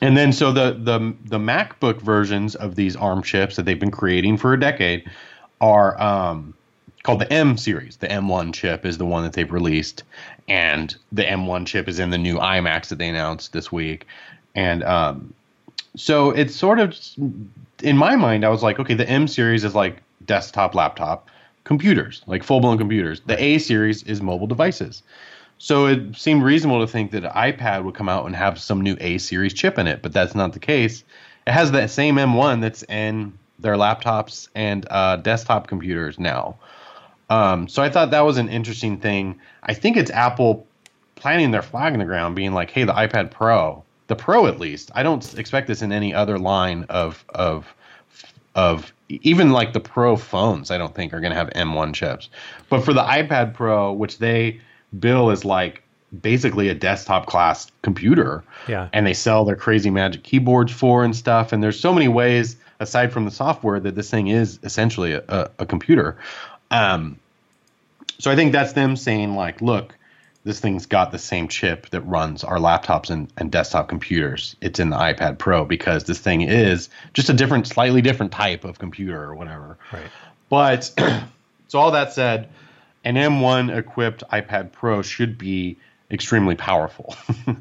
[0.00, 3.90] and then so the the the MacBook versions of these ARM chips that they've been
[3.90, 5.10] creating for a decade
[5.60, 6.54] are um,
[7.02, 7.96] called the M series.
[7.96, 10.04] The M1 chip is the one that they've released,
[10.46, 14.06] and the M1 chip is in the new iMacs that they announced this week.
[14.54, 15.34] And um,
[15.96, 16.96] so it's sort of
[17.82, 21.28] in my mind, I was like, okay, the M series is like desktop, laptop,
[21.64, 23.20] computers, like full blown computers.
[23.26, 25.02] The A series is mobile devices.
[25.58, 28.80] So it seemed reasonable to think that an iPad would come out and have some
[28.80, 31.02] new A series chip in it, but that's not the case.
[31.46, 36.58] It has that same M1 that's in their laptops and uh, desktop computers now.
[37.30, 39.40] Um, so I thought that was an interesting thing.
[39.62, 40.66] I think it's Apple
[41.14, 44.58] planting their flag in the ground, being like, "Hey, the iPad Pro, the Pro at
[44.60, 44.90] least.
[44.94, 47.72] I don't expect this in any other line of of
[48.54, 50.70] of even like the Pro phones.
[50.70, 52.28] I don't think are going to have M1 chips,
[52.68, 54.60] but for the iPad Pro, which they
[54.98, 55.82] bill as like
[56.22, 58.88] basically a desktop class computer, Yeah.
[58.92, 61.52] and they sell their crazy magic keyboards for and stuff.
[61.52, 65.22] And there's so many ways aside from the software that this thing is essentially a,
[65.28, 66.16] a, a computer.
[66.70, 67.18] Um,
[68.18, 69.94] so I think that's them saying like, look,
[70.46, 74.54] this thing's got the same chip that runs our laptops and, and desktop computers.
[74.60, 78.62] It's in the iPad Pro because this thing is just a different, slightly different type
[78.62, 79.76] of computer or whatever.
[79.92, 80.06] Right.
[80.48, 80.84] But
[81.68, 82.48] so all that said,
[83.04, 85.78] an M1 equipped iPad Pro should be
[86.12, 87.16] extremely powerful.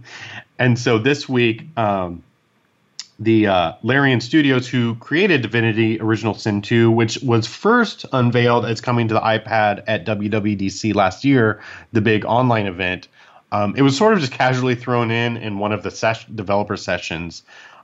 [0.60, 2.22] and so this week, um,
[3.20, 8.82] the uh, Larian Studios, who created Divinity Original Sin 2, which was first unveiled as
[8.82, 11.62] coming to the iPad at WWDC last year,
[11.94, 13.08] the big online event.
[13.52, 16.76] Um, it was sort of just casually thrown in in one of the ses- developer
[16.76, 17.44] sessions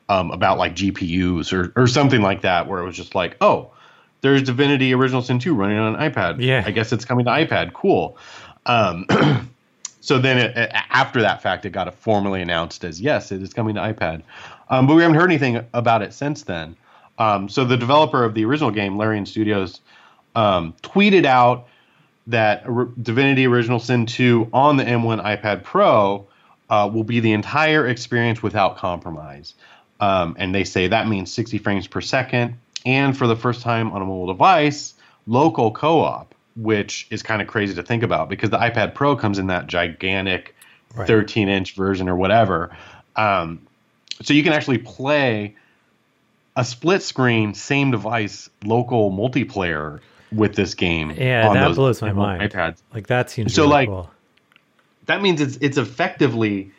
[0.10, 3.72] um, about like GPUs or, or something like that, where it was just like, oh,
[4.20, 6.42] there's Divinity Original Sin 2 running on an iPad.
[6.42, 6.64] Yeah.
[6.66, 7.74] I guess it's coming to iPad.
[7.74, 8.18] Cool.
[8.66, 9.06] Um,
[10.02, 13.76] so then it, after that fact, it got formally announced as yes, it is coming
[13.76, 14.24] to iPad.
[14.72, 16.76] Um, but we haven't heard anything about it since then.
[17.20, 19.82] Um, so the developer of the original game, Larian Studios,
[20.34, 21.68] um, tweeted out
[22.28, 22.64] that
[23.04, 26.26] Divinity Original Sin 2 on the M1 iPad Pro
[26.70, 29.54] uh, will be the entire experience without compromise.
[30.00, 32.58] Um, and they say that means 60 frames per second.
[32.86, 34.96] And for the first time on a mobile device,
[35.28, 39.16] local co op, which is kind of crazy to think about because the iPad Pro
[39.16, 40.56] comes in that gigantic
[40.96, 41.08] Right.
[41.08, 42.76] 13 inch version or whatever.
[43.16, 43.62] Um,
[44.22, 45.56] so you can actually play
[46.56, 50.00] a split screen, same device, local multiplayer
[50.32, 51.12] with this game.
[51.12, 52.42] Yeah, on that those blows my mind.
[52.52, 52.82] iPads.
[52.94, 54.12] Like that seems So, really like, cool.
[55.08, 56.72] That means it's it's effectively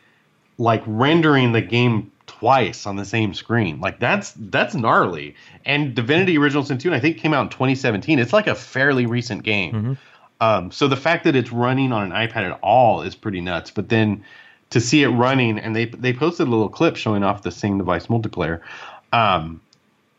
[0.58, 3.80] like rendering the game twice on the same screen.
[3.80, 5.34] Like that's that's gnarly.
[5.64, 8.18] And Divinity Original Sin 2, I think came out in 2017.
[8.18, 9.74] It's like a fairly recent game.
[9.74, 9.98] Mhm.
[10.40, 13.70] Um, so the fact that it's running on an iPad at all is pretty nuts.
[13.70, 14.24] But then
[14.72, 17.78] to see it running, and they they posted a little clip showing off the same
[17.78, 18.60] device multiplayer.
[19.12, 19.60] Um,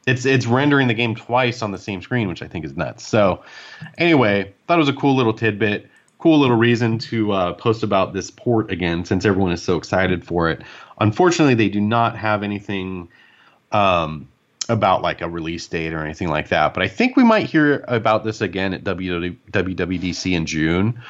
[0.05, 3.07] it's it's rendering the game twice on the same screen, which I think is nuts.
[3.07, 3.43] So
[3.97, 5.89] anyway, thought it was a cool little tidbit,
[6.19, 10.23] cool little reason to uh, post about this port again, since everyone is so excited
[10.23, 10.61] for it.
[10.99, 13.09] Unfortunately, they do not have anything
[13.71, 14.27] um,
[14.69, 16.75] about like a release date or anything like that.
[16.75, 21.01] But I think we might hear about this again at WW- WWDC in June.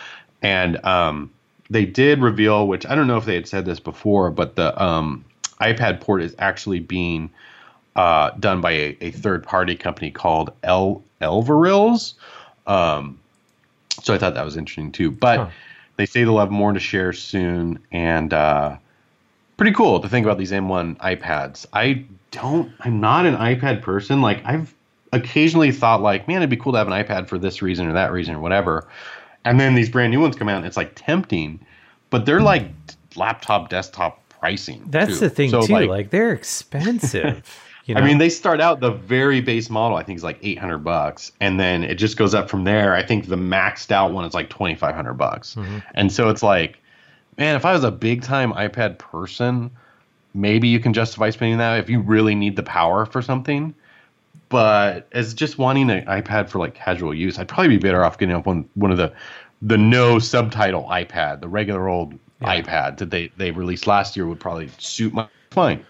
[0.41, 1.31] And um,
[1.74, 4.82] they did reveal, which I don't know if they had said this before, but the
[4.82, 5.26] um,
[5.59, 7.32] iPad port is actually being
[7.95, 12.13] uh, done by a, a third party company called El Elverils.
[12.67, 13.19] Um,
[14.03, 15.09] so I thought that was interesting too.
[15.09, 15.49] But Huh.
[15.97, 18.78] they say they'll have more to share soon, and uh,
[19.57, 21.65] pretty cool to think about these M1 iPads.
[21.74, 22.71] I don't.
[22.82, 24.21] I'm not an iPad person.
[24.21, 24.74] Like I've
[25.11, 27.93] occasionally thought like, man, it'd be cool to have an iPad for this reason or
[27.93, 28.88] that reason or whatever.
[29.45, 31.59] And then these brand new ones come out and it's like tempting,
[32.09, 32.45] but they're hmm.
[32.45, 32.67] like
[33.15, 34.83] laptop desktop pricing.
[34.87, 35.27] That's too.
[35.27, 35.73] the thing So, too.
[35.73, 37.59] like, Like, they're expensive.
[37.85, 38.01] You know?
[38.01, 39.97] I mean, they start out the very base model.
[39.97, 42.95] I think is like eight hundred bucks, and then it just goes up from there.
[42.95, 45.79] I think the maxed out one is like twenty five hundred bucks, mm-hmm.
[45.93, 46.79] and so it's like,
[47.37, 49.69] man, if I was a big time iPad person,
[50.33, 53.75] maybe you can justify spending that if you really need the power for something.
[54.53, 58.19] But as just wanting an iPad for like casual use, I'd probably be better off
[58.19, 59.11] getting up one one of the
[59.63, 64.39] the no subtitle iPad, the regular old iPad that they they released last year would
[64.39, 65.83] probably suit my fine.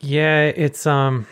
[0.00, 1.26] Yeah, it's um,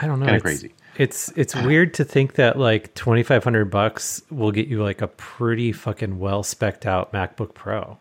[0.00, 0.24] I don't know.
[0.24, 0.72] Kinda crazy.
[0.96, 5.02] It's it's weird to think that like twenty five hundred bucks will get you like
[5.02, 7.98] a pretty fucking well specked out MacBook Pro.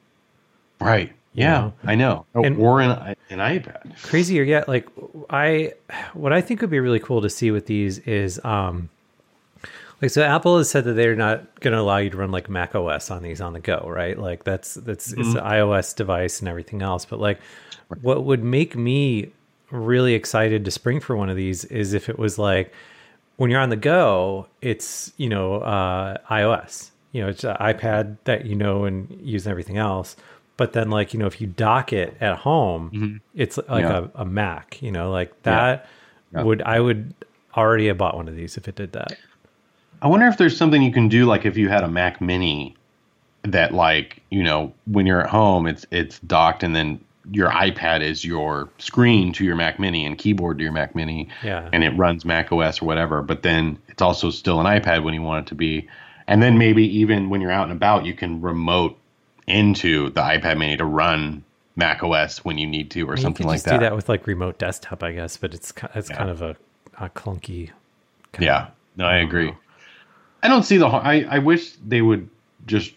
[0.79, 1.11] Right.
[1.35, 1.73] Yeah, know?
[1.83, 2.25] I know.
[2.33, 2.91] And- or an,
[3.29, 4.01] an iPad.
[4.03, 4.87] Crazier yet, like
[5.29, 5.73] I,
[6.13, 8.89] what I think would be really cool to see with these is um,
[10.01, 12.49] like so Apple has said that they're not going to allow you to run like
[12.49, 14.17] Mac OS on these on the go, right?
[14.17, 15.37] Like that's that's it's Mm-hmm.
[15.37, 17.05] an iOS device and everything else.
[17.05, 17.39] But like,
[18.01, 19.31] what would make me
[19.71, 22.71] really excited to spring for one of these is if it was like
[23.37, 28.17] when you're on the go, it's you know uh, iOS, you know it's an iPad
[28.25, 30.15] that you know and use and everything else.
[30.57, 33.17] But then like you know if you dock it at home, mm-hmm.
[33.35, 34.07] it's like Yeah.
[34.15, 35.87] a, a Mac, you know like that
[36.33, 36.43] Yeah.
[36.43, 37.13] would I would
[37.55, 39.17] already have bought one of these if it did that.
[40.01, 42.75] I wonder if there's something you can do, like if you had a Mac Mini,
[43.43, 46.99] that like you know when you're at home, it's it's docked, and then
[47.31, 51.27] your iPad is your screen to your Mac Mini and keyboard to your Mac Mini,
[51.43, 51.67] Yeah.
[51.73, 53.21] and it runs Mac OS or whatever.
[53.23, 55.87] But then it's also still an iPad when you want it to be,
[56.27, 58.95] and then maybe even when you're out and about, you can remote
[59.47, 61.43] into the iPad Mini to run
[61.75, 63.73] Mac OS when you need to, or you something could like just that.
[63.73, 66.55] do that with like remote desktop, I guess, but it's it's kind of a,
[66.99, 67.71] a clunky.
[68.39, 69.53] Yeah, of- no, I agree.
[70.43, 70.87] I don't see the.
[70.87, 72.29] I I wish they would
[72.65, 72.93] just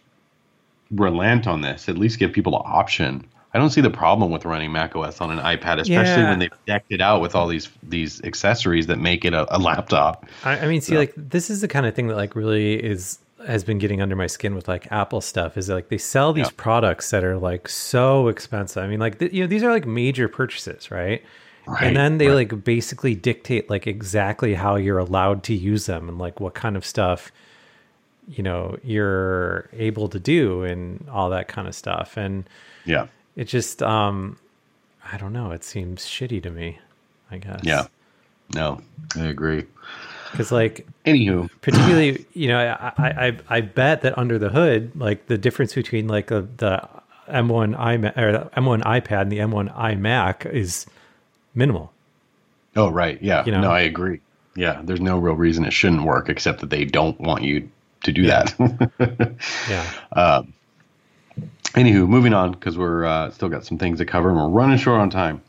[0.91, 1.89] relent on this.
[1.89, 3.27] At least give people an option.
[3.55, 6.31] I don't see the problem with running macOS on an iPad, especially Yeah.
[6.31, 9.59] when they've decked it out with all these these accessories that make it a, a
[9.59, 10.27] laptop.
[10.45, 10.99] I, I mean, see, Yeah.
[11.01, 14.17] like this is the kind of thing that like really is has been getting under
[14.17, 15.57] my skin with like Apple stuff.
[15.57, 16.53] Is like they sell these Yeah.
[16.57, 18.83] products that are like so expensive.
[18.83, 21.23] I mean, like th- you know, these are like major purchases, right?
[21.67, 22.51] Right, and then they right.
[22.51, 26.77] like basically dictate like exactly how you're allowed to use them and like what kind
[26.77, 27.31] of stuff
[28.27, 32.17] you know you're able to do and all that kind of stuff.
[32.17, 32.49] And
[32.87, 34.39] Yeah, it just um
[35.13, 35.51] I don't know.
[35.53, 36.79] It seems shitty to me.
[37.31, 37.61] I guess.
[37.63, 37.87] yeah.
[38.55, 38.81] No,
[39.15, 39.65] I agree.
[40.31, 45.27] Because like Anywho, particularly you know I, I I- bet that under the hood like
[45.27, 46.87] the difference between like the, the
[47.31, 50.87] M1 iMac or the M1 iPad and the M1 iMac is
[51.55, 51.93] minimal.
[52.77, 53.45] oh right, yeah.
[53.45, 53.61] You know?
[53.63, 54.21] No, I agree.
[54.57, 57.69] Yeah, there's no real reason it shouldn't work except that they don't want you
[58.05, 58.45] to do Yeah.
[58.45, 59.35] that.
[59.69, 60.43] Yeah.
[61.75, 64.79] Anywho, moving on because we're uh, still got some things to cover and we're running
[64.79, 65.43] short on time.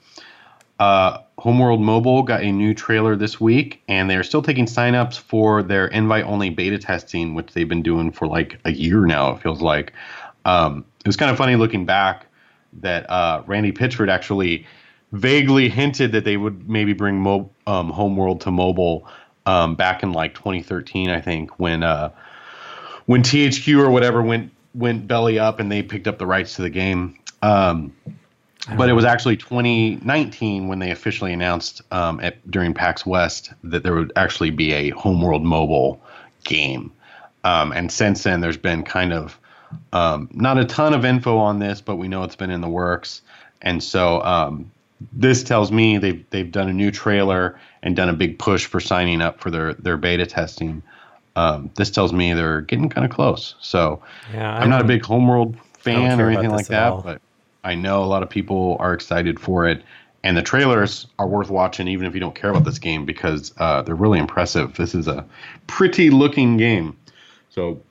[0.78, 5.64] Uh, Homeworld Mobile got a new trailer this week, and they're still taking signups for
[5.64, 9.32] their invite-only beta testing, which they've been doing for like a year now.
[9.32, 9.94] It feels like.
[10.46, 12.26] Um, it was kind of funny looking back
[12.82, 14.66] that uh, Randy Pitchford actually
[15.14, 19.08] vaguely hinted that they would maybe bring Mo- um, Homeworld to mobile
[19.46, 22.12] um, back in like 2013, I think, when uh,
[23.06, 26.62] when THQ or whatever went went belly up and they picked up the rights to
[26.62, 27.18] the game.
[27.42, 27.96] Um,
[28.76, 33.84] but it was actually 2019 when they officially announced um, at, during PAX West that
[33.84, 36.02] there would actually be a Homeworld mobile
[36.44, 36.92] game.
[37.44, 39.40] Um, and since then, there's been kind of
[39.94, 42.70] um, not a ton of info on this, but we know it's been in the
[42.70, 43.22] works.
[43.62, 44.72] And so um,
[45.14, 48.80] this tells me they've they've done a new trailer and done a big push for
[48.80, 50.82] signing up for their their beta testing.
[51.36, 53.56] Um, this tells me they're getting kind of close.
[53.62, 54.02] So
[54.34, 54.54] Yeah.
[54.54, 57.02] I I'm not a big Homeworld fan or anything like this at all.
[57.02, 57.22] that, but
[57.64, 59.84] I know a lot of people are excited for it.
[60.22, 63.54] And the trailers are worth watching, even if you don't care about this game, because
[63.58, 64.76] uh, they're really impressive.
[64.76, 65.26] This is a
[65.68, 66.98] pretty looking game.
[67.52, 67.82] So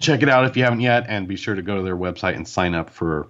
[0.00, 2.34] check it out if you haven't yet, and be sure to go to their website
[2.34, 3.28] and sign up for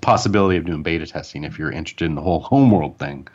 [0.00, 3.26] possibility of doing beta testing if you're interested in the whole homeworld thing.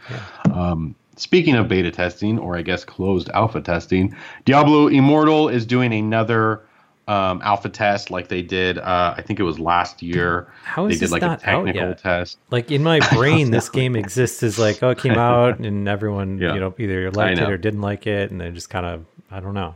[0.53, 4.15] Um, speaking of beta testing, or I guess closed alpha testing,
[4.45, 6.61] Diablo Immortal is doing another
[7.09, 8.77] um, alpha test like they did.
[8.77, 10.53] Uh, I think it was last year.
[10.63, 12.37] How they is did this like not a technical test.
[12.51, 16.37] Like in my brain, this game exists as like, oh, it came out and everyone,
[16.37, 16.53] Yeah.
[16.53, 19.05] you know, either liked I it or didn't like it, and they just kind of,
[19.31, 19.75] I don't know.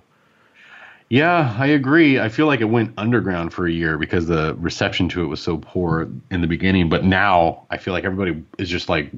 [1.09, 2.19] Yeah, I agree.
[2.19, 5.41] I feel like it went underground for a year because the reception to it was
[5.41, 6.87] so poor in the beginning.
[6.89, 9.11] But now I feel like everybody is just like,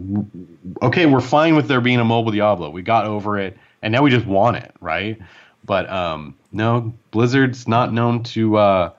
[0.82, 2.70] okay, we're fine with there being a mobile Diablo.
[2.70, 5.20] We got over it, and now we just want it, right?
[5.66, 8.92] But um, no, Blizzard's not known to uh,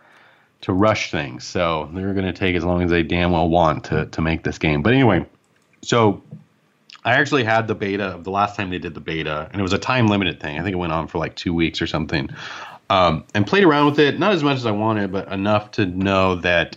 [0.62, 3.84] to rush things, so they're going to take as long as they damn well want
[3.84, 4.82] to to make this game.
[4.82, 5.26] But anyway,
[5.82, 6.22] so
[7.04, 9.62] I actually had the beta of the last time they did the beta, and it
[9.62, 10.58] was a time limited thing.
[10.58, 12.30] I think it went on for like two weeks or something
[12.90, 14.18] um, and played around with it.
[14.18, 16.76] Not as much as I wanted, but enough to know that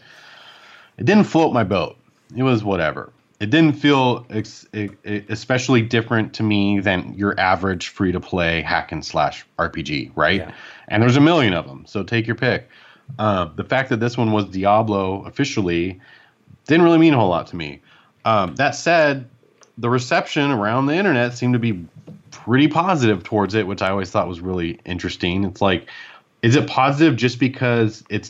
[0.98, 1.98] it didn't float my boat.
[2.36, 3.12] It was whatever.
[3.40, 4.68] It didn't feel ex-
[5.04, 10.42] especially different to me than your average free to play hack and slash RPG, right?
[10.42, 10.52] Yeah.
[10.90, 12.68] And there's a million of them, so take your pick.
[13.18, 16.00] Uh, the fact that this one was Diablo officially
[16.68, 17.82] didn't really mean a whole lot to me.
[18.26, 19.30] Um, that said,
[19.78, 21.86] the reception around the internet seemed to be
[22.32, 25.46] pretty positive towards it, which I always thought was really interesting.
[25.46, 25.90] It's like,
[26.42, 28.30] is it positive just because it's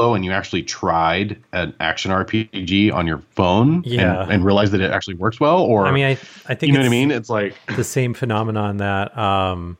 [0.00, 4.22] Diablo and you actually tried an action RPG on your phone yeah.
[4.22, 5.60] and, and realized that it actually works well?
[5.60, 7.10] Or I mean, I, I think you know what I mean.
[7.10, 9.76] It's like the same phenomenon that um,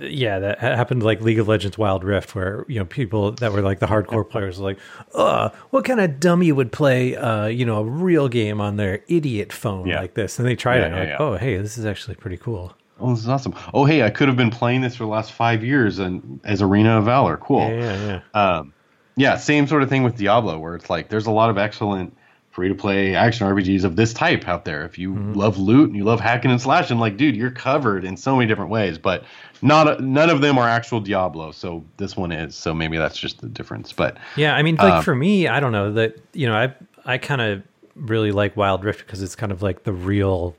[0.00, 3.62] yeah, that happened like League of Legends Wild Rift, where you know people that were
[3.62, 4.78] like the hardcore players were like,
[5.14, 9.02] "Uh, what kind of dummy would play, uh, you know, a real game on their
[9.08, 10.00] idiot phone yeah.
[10.00, 12.16] like this?" And they tried yeah, it, and yeah, like, "Oh, hey, this is actually
[12.16, 13.54] pretty cool." Oh, this is awesome.
[13.74, 16.62] Oh, hey, I could have been playing this for the last five years and as
[16.62, 17.36] Arena of Valor.
[17.36, 17.68] Cool.
[17.68, 18.40] Yeah, yeah, yeah.
[18.40, 18.72] Um,
[19.16, 22.16] yeah, same sort of thing with Diablo, where it's like there's a lot of excellent
[22.50, 24.84] free to play action RPGs of this type out there.
[24.84, 25.32] If you mm-hmm.
[25.32, 28.46] love loot and you love hacking and slashing, like dude, you're covered in so many
[28.46, 28.98] different ways.
[28.98, 29.24] But
[29.62, 31.50] not none of them are actual Diablo.
[31.50, 32.54] So this one is.
[32.54, 33.92] So maybe that's just the difference.
[33.92, 36.74] But yeah, I mean, like um, for me, I don't know that you know I
[37.04, 37.62] I kind of
[37.96, 40.54] really like Wild Rift because it's kind of like the real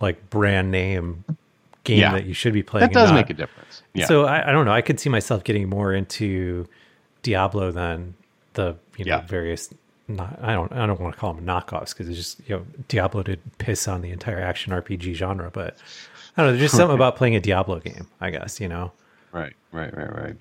[0.00, 1.24] like brand name
[1.84, 2.86] game yeah, that you should be playing.
[2.86, 3.82] That does make a difference.
[3.94, 4.06] Yeah.
[4.06, 4.72] So I, I don't know.
[4.72, 6.66] I could see myself getting more into
[7.22, 8.14] Diablo than
[8.54, 9.26] the you know yeah.
[9.26, 9.72] various
[10.08, 12.66] not, I don't I don't want to call them knockoffs because it's just you know
[12.88, 15.76] Diablo did piss on the entire action RPG genre, but
[16.36, 16.58] I don't know.
[16.58, 18.60] There's just something about playing a Diablo game, I guess.
[18.60, 18.92] You know.
[19.32, 20.36] Right, right, right, right.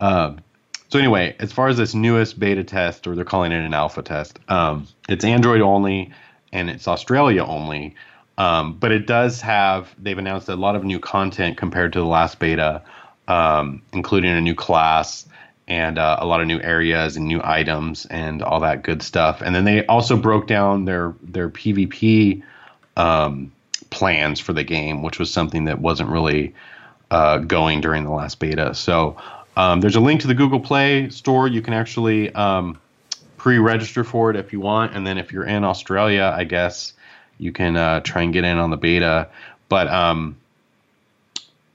[0.00, 0.40] Um,
[0.88, 4.02] so anyway, as far as this newest beta test, or they're calling it an alpha
[4.02, 6.12] test, um, it's Android only
[6.52, 7.94] and it's Australia only.
[8.38, 9.92] Um, but it does have.
[9.98, 12.82] They've announced a lot of new content compared to the last beta,
[13.26, 15.26] um, including a new class
[15.66, 19.42] and uh, a lot of new areas and new items and all that good stuff.
[19.42, 22.42] And then they also broke down their their PvP
[22.96, 23.52] um,
[23.90, 26.54] plans for the game, which was something that wasn't really
[27.10, 28.72] uh, going during the last beta.
[28.72, 29.16] So
[29.56, 31.48] um, there's a link to the Google Play Store.
[31.48, 32.78] You can actually um,
[33.36, 36.92] pre-register for it if you want, and then if you're in Australia, I guess
[37.38, 39.28] you can uh, try and get in on the beta.
[39.68, 40.36] But um,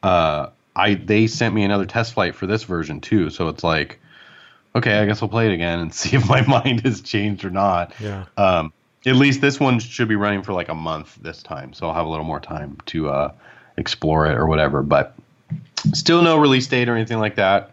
[0.02, 4.00] uh, I they sent me another test flight for this version too, so it's like,
[4.76, 7.50] okay, I guess I'll play it again and see if my mind has changed or
[7.50, 7.94] not.
[8.00, 8.26] Yeah.
[8.38, 8.74] Um,
[9.06, 11.94] at least this one should be running for like a month this time, so I'll
[11.94, 13.34] have a little more time to uh,
[13.78, 14.82] explore it or whatever.
[14.82, 15.16] But
[15.94, 17.72] still no release date or anything like that,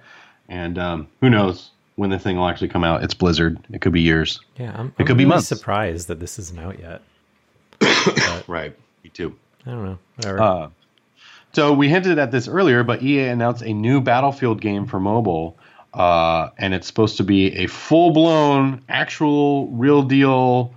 [0.48, 3.04] and um, who knows when the thing will actually come out?
[3.04, 4.40] It's Blizzard; it could be years.
[4.56, 5.48] Yeah, I'm, it could really be months.
[5.48, 7.02] Surprised that this isn't out yet.
[8.48, 9.34] right, me too.
[9.66, 9.98] I don't know.
[10.16, 10.40] Whatever.
[10.40, 10.70] Uh,
[11.52, 15.56] so we hinted at this earlier, but EA announced a new Battlefield game for mobile,
[15.92, 20.72] uh, and it's supposed to be a full-blown, actual, real deal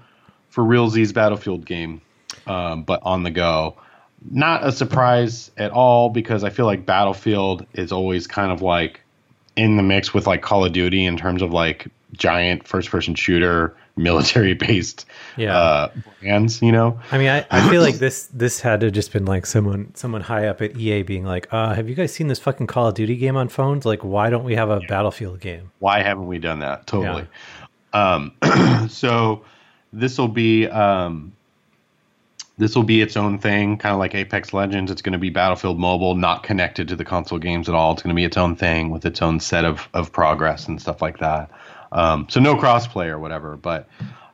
[0.49, 2.01] for real Z's Battlefield game,
[2.47, 3.75] um, but on the go.
[4.31, 9.01] Not a surprise at all because I feel like Battlefield is always kind of like
[9.55, 13.75] in the mix with like Call of Duty in terms of like giant first-person shooter
[13.95, 15.05] military based
[15.37, 15.57] yeah.
[15.57, 15.91] uh,
[16.21, 16.99] brands, you know?
[17.11, 20.21] I mean, I, I feel like this this had to just been like someone someone
[20.21, 22.95] high up at EA being like, uh, have you guys seen this fucking Call of
[22.95, 23.85] Duty game on phones?
[23.85, 24.87] Like, why don't we have a yeah.
[24.87, 25.71] Battlefield game?
[25.79, 26.87] Why haven't we done that?
[26.87, 27.27] Totally.
[27.93, 28.13] Yeah.
[28.13, 29.43] Um, so
[29.91, 31.33] this will be um,
[32.57, 34.91] this will be its own thing, kind of like Apex Legends.
[34.91, 37.93] It's going to be Battlefield Mobile, not connected to the console games at all.
[37.93, 40.79] It's going to be its own thing with its own set of, of progress and
[40.79, 41.49] stuff like that.
[41.93, 43.87] Um, so no crossplay or whatever, but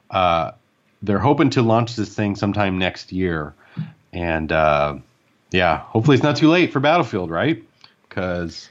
[0.09, 0.51] uh,
[1.01, 3.53] they're hoping to launch this thing sometime next year,
[4.13, 4.95] and uh,
[5.51, 7.61] yeah, hopefully it's not too late for Battlefield, right?
[8.07, 8.69] Because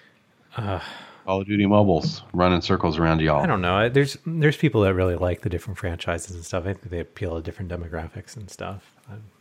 [0.57, 0.81] uh,
[1.27, 3.43] Call of Duty Mobile's running circles around y'all.
[3.43, 3.91] I don't know.
[3.91, 6.65] There's there's people that really like the different franchises and stuff.
[6.65, 8.95] I think they appeal to different demographics and stuff.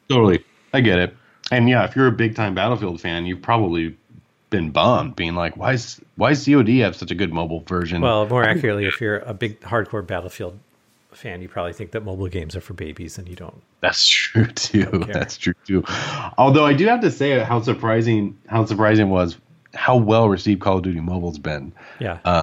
[0.10, 0.44] Totally,
[0.74, 1.16] I get it.
[1.52, 3.98] And yeah, if you're a big time Battlefield fan, you've probably
[4.50, 8.02] been bummed, being like, "Why is why does COD have such a good mobile version?"
[8.02, 10.58] Well, more accurately, if you're a big hardcore Battlefield
[11.12, 13.62] fan, you probably think that mobile games are for babies, and you don't.
[13.82, 15.06] That's true too.
[15.12, 15.84] That's true too.
[16.38, 19.38] Although I do have to say how surprising how surprising was
[19.74, 21.72] how well received Call of Duty Mobile's been.
[22.00, 22.20] Yeah.
[22.26, 22.42] Uh,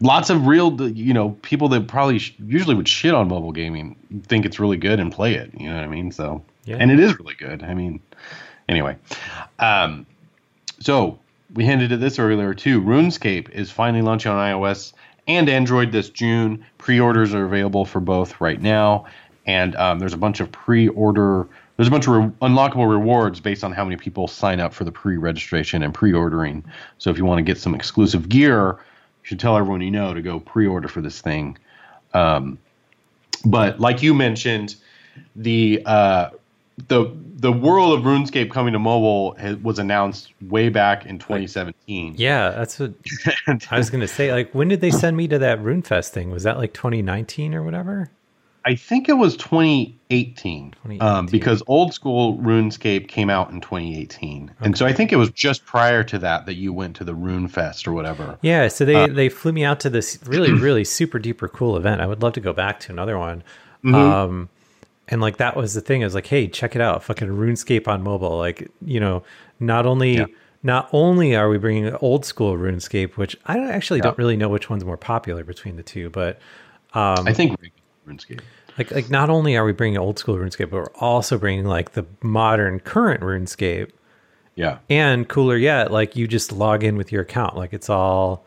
[0.00, 3.94] lots of real, you know, people that probably sh- usually would shit on mobile gaming
[4.26, 5.50] think it's really good and play it.
[5.56, 6.10] You know what I mean?
[6.10, 6.76] So, Yeah.
[6.80, 7.62] and it is really good.
[7.62, 8.00] I mean,
[8.68, 8.96] anyway,
[9.58, 10.06] um,
[10.80, 11.18] so
[11.54, 12.80] we hinted at this earlier too.
[12.80, 14.92] RuneScape is finally launching on iOS
[15.26, 16.64] and Android this June.
[16.78, 19.06] Pre-orders are available for both right now,
[19.46, 21.46] and um, there's a bunch of pre-order.
[21.76, 24.84] There's a bunch of re- unlockable rewards based on how many people sign up for
[24.84, 26.64] the pre-registration and pre-ordering.
[26.98, 28.76] So if you want to get some exclusive gear, you
[29.22, 31.58] should tell everyone you know to go pre-order for this thing.
[32.12, 32.58] Um,
[33.44, 34.76] but like you mentioned,
[35.36, 36.30] the uh,
[36.88, 42.14] the the world of RuneScape coming to mobile has, was announced way back in 2017.
[42.18, 42.92] Yeah, that's what
[43.70, 44.30] I was going to say.
[44.30, 46.30] Like, when did they send me to that RuneFest thing?
[46.30, 48.10] Was that like 2019 or whatever?
[48.62, 51.02] I think it was 2018, 2018.
[51.02, 55.30] Um, because old school RuneScape came out in 2018, and so I think it was
[55.30, 58.38] just prior to that that you went to the Rune Fest or whatever.
[58.42, 62.02] Yeah, so they they flew me out to this really really super duper cool event.
[62.02, 63.42] I would love to go back to another one.
[63.82, 64.50] Um
[65.10, 66.02] and like that was the thing.
[66.02, 67.02] I was like, "Hey, check it out.
[67.04, 69.22] Fucking RuneScape on mobile." Like, you know,
[69.58, 70.26] not only Yeah.
[70.62, 74.04] not only are we bringing old school RuneScape, which I don't, actually Yeah.
[74.04, 76.38] don't really know which one's more popular between the two, but
[76.94, 77.58] um, I think
[78.06, 78.40] RuneScape.
[78.78, 81.92] like like not only are we bringing old school RuneScape, but we're also bringing like
[81.92, 83.90] the modern current RuneScape
[84.56, 88.44] Yeah, and cooler yet like you just log in with your account like it's all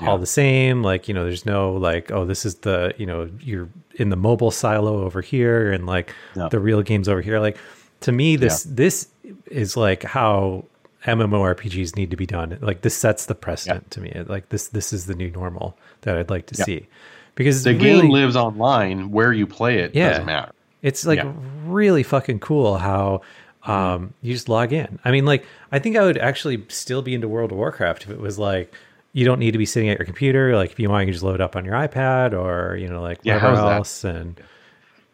[0.00, 3.30] all the same like you know there's no like oh this is the you know
[3.40, 6.48] you're in the mobile silo over here and like Yeah.
[6.50, 7.56] the real games over here like
[8.00, 9.08] to me this this
[9.46, 10.64] is like how
[11.06, 14.92] MMORPGs need to be done like this sets the precedent to me like this this
[14.92, 16.64] is the new normal that I'd like to Yeah.
[16.64, 16.86] see
[17.34, 19.10] because the it's game lives online.
[19.10, 20.10] Where you play it Yeah.
[20.10, 20.52] doesn't matter.
[20.82, 21.32] it's like Yeah.
[21.64, 23.22] really fucking cool how
[23.64, 25.00] um, you just log in.
[25.04, 28.10] I mean, like, I think I would actually still be into World of Warcraft if
[28.10, 28.72] it was like
[29.16, 30.54] you don't need to be sitting at your computer.
[30.54, 32.86] Like, if you want, you can just load it up on your iPad or you
[32.88, 33.76] know, like Yeah, whatever how's that?
[33.76, 34.04] else.
[34.04, 34.40] And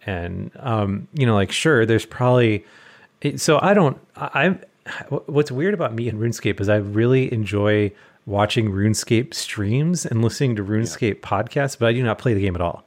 [0.07, 2.65] and um, you know, like, sure, there's probably.
[3.37, 3.97] So I don't.
[4.17, 7.93] I, I what's weird about me and RuneScape is I really enjoy
[8.27, 12.57] watching RuneScape streams and listening to RuneScape podcasts, but I do not play the game
[12.57, 12.85] at all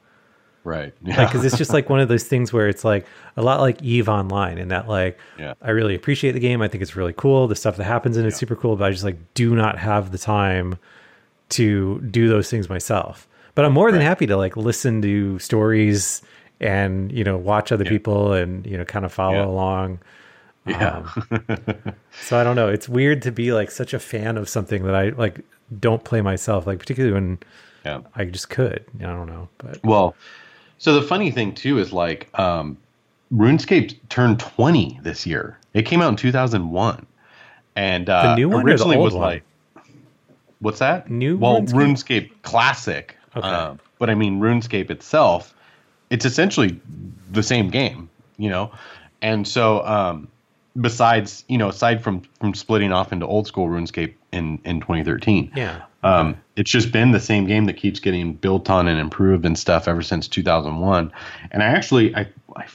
[0.66, 0.94] Right.
[1.04, 1.26] like Yeah.
[1.26, 3.06] because it's just like one of those things where it's like
[3.38, 5.54] a lot like eve online in that like Yeah.
[5.62, 8.26] i really appreciate the game i think it's really cool the stuff that happens in
[8.26, 10.78] it's super cool but i just like do not have the time
[11.50, 14.06] to do those things myself but i'm more than Right.
[14.08, 16.22] happy to like listen to stories
[16.60, 19.46] and you know watch other people and you know kind of follow Yeah.
[19.46, 20.00] along
[20.66, 21.08] yeah.
[22.24, 24.96] so i don't know it's weird to be like such a fan of something that
[24.96, 25.40] i like
[25.80, 27.38] don't play myself like particularly when
[27.86, 28.02] yeah.
[28.16, 30.16] i just could i don't know but Well,
[30.80, 32.78] so the funny thing too is like um,
[33.34, 35.58] RuneScape turned 20 this year.
[35.74, 37.06] It came out in 2001,
[37.76, 39.22] and uh, The new one originally was one?
[39.24, 39.44] like,
[40.66, 41.10] what's that?
[41.10, 41.74] New well, RuneScape?
[41.74, 43.18] RuneScape Classic.
[43.36, 43.48] Okay.
[43.48, 45.54] Uh, but I mean, RuneScape itself,
[46.10, 46.80] it's essentially
[47.32, 48.72] the same game, you know,
[49.22, 50.28] and so um,
[50.80, 55.52] besides, you know, aside from from splitting off into old school RuneScape in in 2013,
[55.56, 59.44] yeah um, it's just been the same game that keeps getting built on and improved
[59.44, 61.12] and stuff ever since 2001.
[61.50, 62.66] And I actually, I, I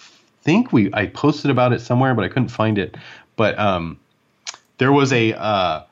[0.43, 2.97] think we, I posted about it somewhere, but I couldn't find it.
[3.37, 4.01] But um,
[4.79, 5.83] there was a, uh,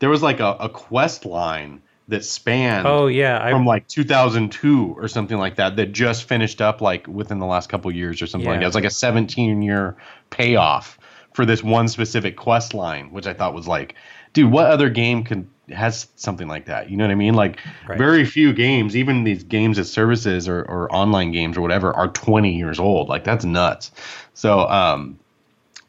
[0.00, 4.96] there was like a, a quest line that spanned oh yeah I, from like 2002
[4.98, 8.26] or something like that that just finished up like within the last couple years or
[8.26, 8.64] something like that.
[8.64, 9.96] It was like a 17 year
[10.30, 10.98] payoff
[11.34, 13.94] for this one specific quest line, which I thought was like,
[14.32, 16.90] dude, what other game can has something like that?
[16.90, 17.34] You know what I mean?
[17.34, 17.96] Like Right.
[17.96, 22.08] very few games, even these games as services or, or online games or whatever, are
[22.08, 23.08] 20 years old.
[23.08, 23.92] Like that's nuts.
[24.34, 25.18] So um,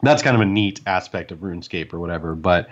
[0.04, 2.36] that's kind of a neat aspect of RuneScape or whatever.
[2.36, 2.70] But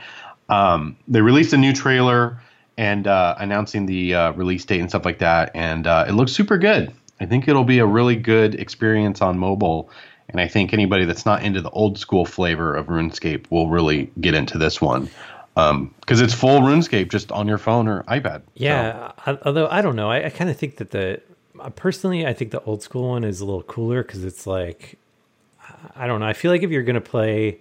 [0.49, 2.41] um, they released a new trailer
[2.77, 6.31] and uh, announcing the uh, release date and stuff like that, and uh, it looks
[6.31, 6.93] super good.
[7.19, 9.89] I think it'll be a really good experience on mobile,
[10.29, 14.11] and I think anybody that's not into the old school flavor of RuneScape will really
[14.19, 15.09] get into this one
[15.55, 18.39] because it's full RuneScape just on your phone or iPad.
[18.39, 21.21] So, Yeah, I, although I don't know, I, I kind of think that the
[21.59, 24.97] uh, personally, I think the old school one is a little cooler because it's like
[25.95, 26.25] I don't know.
[26.25, 27.59] I feel like if you're gonna play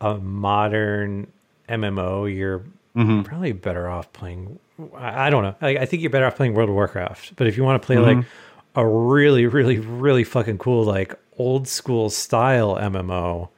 [0.00, 1.26] a modern
[1.70, 2.64] MMO, you're
[2.96, 3.22] Mm-hmm.
[3.22, 4.58] probably better off playing.
[4.96, 5.54] I, don't know.
[5.60, 7.36] I, I think you're better off playing World of Warcraft.
[7.36, 8.18] But if you want to play Mm-hmm.
[8.20, 8.26] like
[8.74, 13.48] a really, really, really fucking cool like old school style MMO,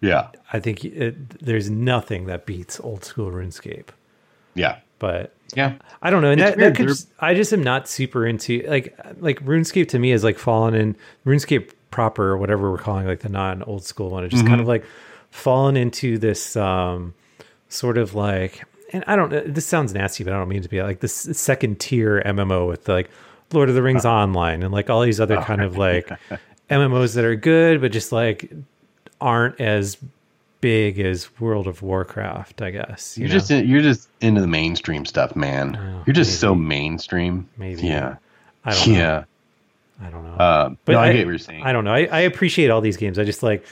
[0.00, 3.88] yeah, I think it, there's nothing that beats old school RuneScape.
[4.54, 5.74] yeah, But yeah.
[6.00, 8.62] I don't know, and It's that, that could just, I just am not super into
[8.68, 13.06] like like RuneScape to me is like fallen in RuneScape proper or whatever we're calling
[13.06, 14.24] like the non old school one.
[14.24, 14.48] It just Mm-hmm.
[14.50, 14.84] kind of like
[15.30, 17.12] fallen into this um
[17.76, 19.52] sort of like, and I don't.
[19.54, 22.88] This sounds nasty, but I don't mean to be like this second tier MMO with
[22.88, 23.10] like
[23.52, 26.10] Lord of the Rings Online and like all these other kind of like
[26.70, 28.50] MMOs that are good, but just like
[29.20, 29.96] aren't as
[30.60, 32.62] big as World of Warcraft.
[32.62, 33.34] I guess you You're know?
[33.38, 35.76] just in, you're just into the mainstream stuff, man.
[35.76, 37.48] Oh, you're just so mainstream.
[37.56, 37.82] Maybe.
[37.82, 38.16] Yeah.
[38.64, 38.98] I don't know.
[38.98, 39.24] Yeah.
[40.02, 40.32] I don't know.
[40.34, 41.62] Uh, But no, I, I- get what you're saying.
[41.62, 41.92] I don't know.
[41.94, 43.18] I, I appreciate all these games.
[43.18, 43.64] I just like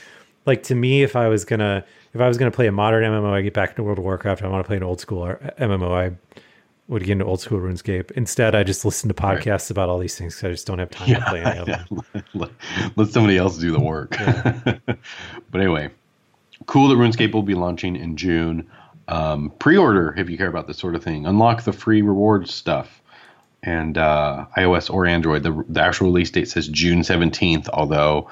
[0.45, 1.83] like to me, if I was gonna
[2.15, 4.41] if I was gonna play a modern MMO, I get back into World of Warcraft.
[4.41, 5.25] I want to play an old school
[5.59, 5.91] MMO.
[5.91, 6.15] I
[6.87, 8.11] would get into old school RuneScape.
[8.11, 10.91] Instead, I just listen to podcasts about all these things because I just don't have
[10.91, 12.03] time to play any of them.
[12.33, 12.51] let,
[12.95, 14.11] let somebody else do the work.
[14.85, 15.89] but anyway,
[16.67, 18.69] cool that RuneScape will be launching in June.
[19.07, 21.25] Um, pre-order if you care about this sort of thing.
[21.25, 23.01] Unlock the free rewards stuff.
[23.61, 28.29] And uh, iOS or Android, the, the actual release date says June 17th, although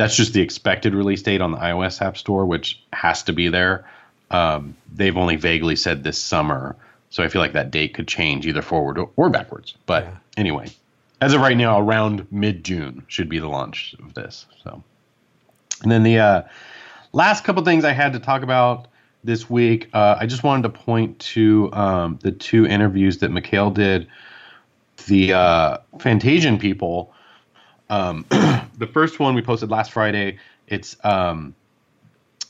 [0.00, 3.48] that's just the expected release date on the iOS App Store, which has to be
[3.48, 3.84] there.
[4.30, 6.74] Um, they've only vaguely said this summer.
[7.10, 9.74] So I feel like that date could change either forward or, backwards.
[9.84, 10.16] But Yeah.
[10.38, 10.70] anyway,
[11.20, 14.46] as of right now, around mid June should be the launch of this.
[14.64, 14.82] So,
[15.82, 16.42] and then the uh,
[17.12, 18.88] last couple things I had to talk about
[19.22, 23.70] this week, uh, I just wanted to point to um, the two interviews that Mikhail
[23.70, 24.06] did.
[25.08, 27.12] The uh, Fantasian people.
[27.90, 30.38] Um, the first one we posted last Friday.
[30.66, 31.54] It's um,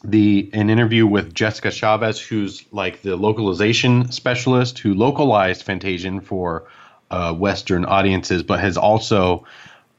[0.04, 6.68] the an interview with Jessica Chavez, who's like the localization specialist who localized Fantasian for
[7.10, 9.46] uh, Western audiences, but has also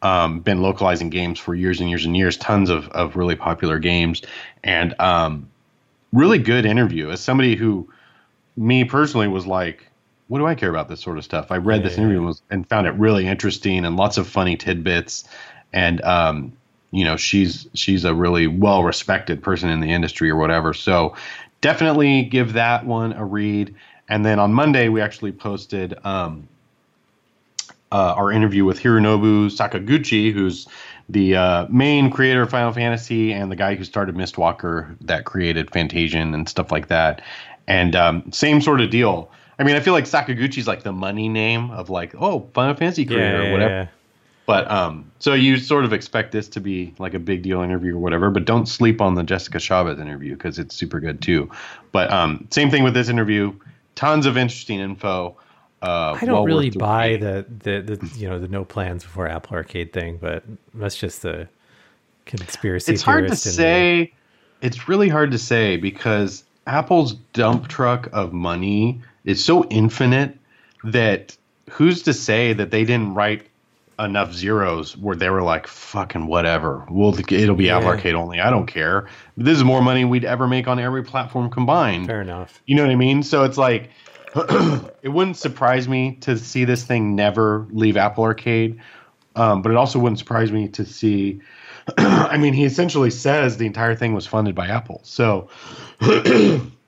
[0.01, 2.37] um, been localizing games for years and years and years.
[2.37, 4.21] Tons of of really popular games,
[4.63, 5.49] and um,
[6.13, 7.09] really good interview.
[7.09, 7.91] As somebody who,
[8.55, 9.90] me personally, was like,
[10.31, 11.51] what do I care about this sort of stuff?
[11.51, 12.05] I read this Yeah.
[12.05, 15.25] interview and, and found it really interesting and lots of funny tidbits.
[15.73, 16.53] And um,
[16.91, 20.73] you know, she's she's a really well respected person in the industry or whatever.
[20.73, 21.17] So
[21.59, 23.75] definitely give that one a read.
[24.07, 26.47] And then on Monday we actually posted um,
[27.91, 30.65] uh, our interview with Hironobu Sakaguchi, who's
[31.09, 35.69] the uh, main creator of Final Fantasy and the guy who started Mistwalker that created
[35.71, 37.21] Fantasian and stuff like that.
[37.67, 39.29] And um, same sort of deal.
[39.61, 43.05] I mean, I feel like Sakaguchi's like the money name of like, oh, Final Fantasy
[43.05, 43.89] creator or whatever.
[44.47, 47.95] But um, so you sort of expect this to be like a big deal interview
[47.95, 51.47] or whatever, but don't sleep on the Jessica Chavez interview because it's super good too.
[51.91, 53.53] But um, same thing with this interview,
[53.93, 55.37] tons of interesting info.
[55.83, 59.27] Uh, I don't well really buy the, the the you know the no plans before
[59.27, 60.43] Apple Arcade thing, but
[60.73, 61.47] that's just the
[62.25, 62.93] conspiracy.
[62.93, 63.55] It's hard to theorist in me.
[63.55, 64.13] say.
[64.61, 70.37] It's really hard to say because Apple's dump truck of money is so infinite
[70.83, 71.35] that
[71.69, 73.47] who's to say that they didn't write
[73.99, 76.85] enough zeros where they were like fucking whatever.
[76.89, 77.89] Well, it'll be Apple Yeah.
[77.95, 78.39] Arcade only.
[78.39, 79.07] I don't care.
[79.37, 82.07] This is more money we'd ever make on every platform combined.
[82.07, 82.61] Fair enough.
[82.65, 83.21] You know what I mean?
[83.21, 83.91] So it's like
[84.35, 88.79] it wouldn't surprise me to see this thing never leave Apple Arcade,
[89.35, 91.41] um, but it also wouldn't surprise me to see.
[91.97, 95.49] I mean, he essentially says the entire thing was funded by Apple, so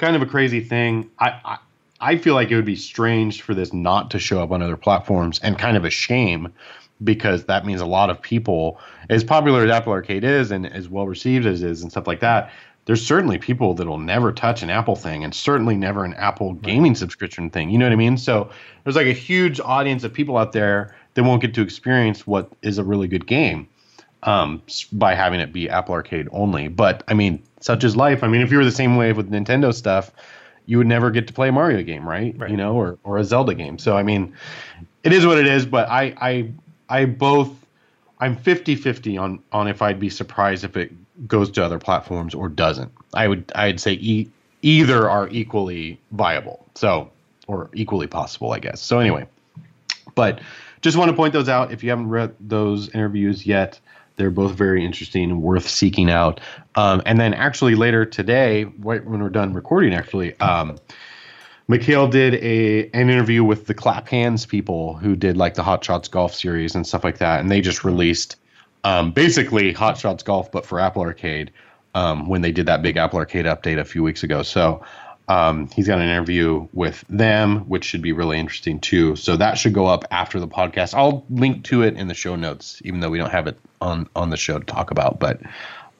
[0.00, 1.10] kind of a crazy thing.
[1.18, 1.58] I, I
[2.02, 4.76] I feel like it would be strange for this not to show up on other
[4.76, 6.52] platforms, and kind of a shame
[7.04, 8.78] because that means a lot of people,
[9.08, 12.06] as popular as Apple Arcade is and as well received as it is and stuff
[12.06, 12.50] like that,
[12.86, 16.94] there's certainly people that'll never touch an Apple thing and certainly never an Apple gaming
[16.94, 17.70] subscription thing.
[17.70, 18.16] You know what I mean?
[18.16, 18.50] So
[18.84, 22.50] there's like a huge audience of people out there that won't get to experience what
[22.62, 23.68] is a really good game
[24.22, 24.62] um,
[24.92, 26.68] by having it be Apple Arcade only.
[26.68, 28.22] But I mean, such is life.
[28.22, 30.12] I mean, if you were the same way with Nintendo stuff,
[30.66, 32.34] you would never get to play a Mario game, right?
[32.36, 32.50] Right.
[32.50, 33.78] You know, or or a Zelda game.
[33.78, 34.34] So I mean,
[35.02, 35.66] it is what it is.
[35.66, 36.50] But I I
[36.88, 37.50] I both
[38.18, 40.92] I'm 50-50 on on if I'd be surprised if it
[41.26, 42.92] goes to other platforms or doesn't.
[43.14, 44.30] I would I'd say e-
[44.62, 46.66] either are equally viable.
[46.74, 47.10] So
[47.46, 48.80] or equally possible, I guess.
[48.80, 49.26] So anyway,
[50.14, 50.40] but
[50.82, 51.72] just want to point those out.
[51.72, 53.80] If you haven't read those interviews yet,
[54.16, 56.40] they're both very interesting and worth seeking out.
[56.74, 60.78] Um, and then actually later today, right when we're done recording, actually, um,
[61.68, 65.84] Mikhail did a an interview with the Clap Hanz people who did like the Hot
[65.84, 68.36] Shots Golf series and stuff like that, and they just released
[68.84, 71.52] um, basically Hot Shots Golf, but for Apple Arcade
[71.94, 74.42] um, when they did that big Apple Arcade update a few weeks ago.
[74.42, 74.82] So
[75.30, 79.14] um, he's got an interview with them, which should be really interesting too.
[79.14, 80.92] So that should go up after the podcast.
[80.92, 84.08] I'll link to it in the show notes, even though we don't have it on
[84.16, 85.20] on the show to talk about.
[85.20, 85.40] But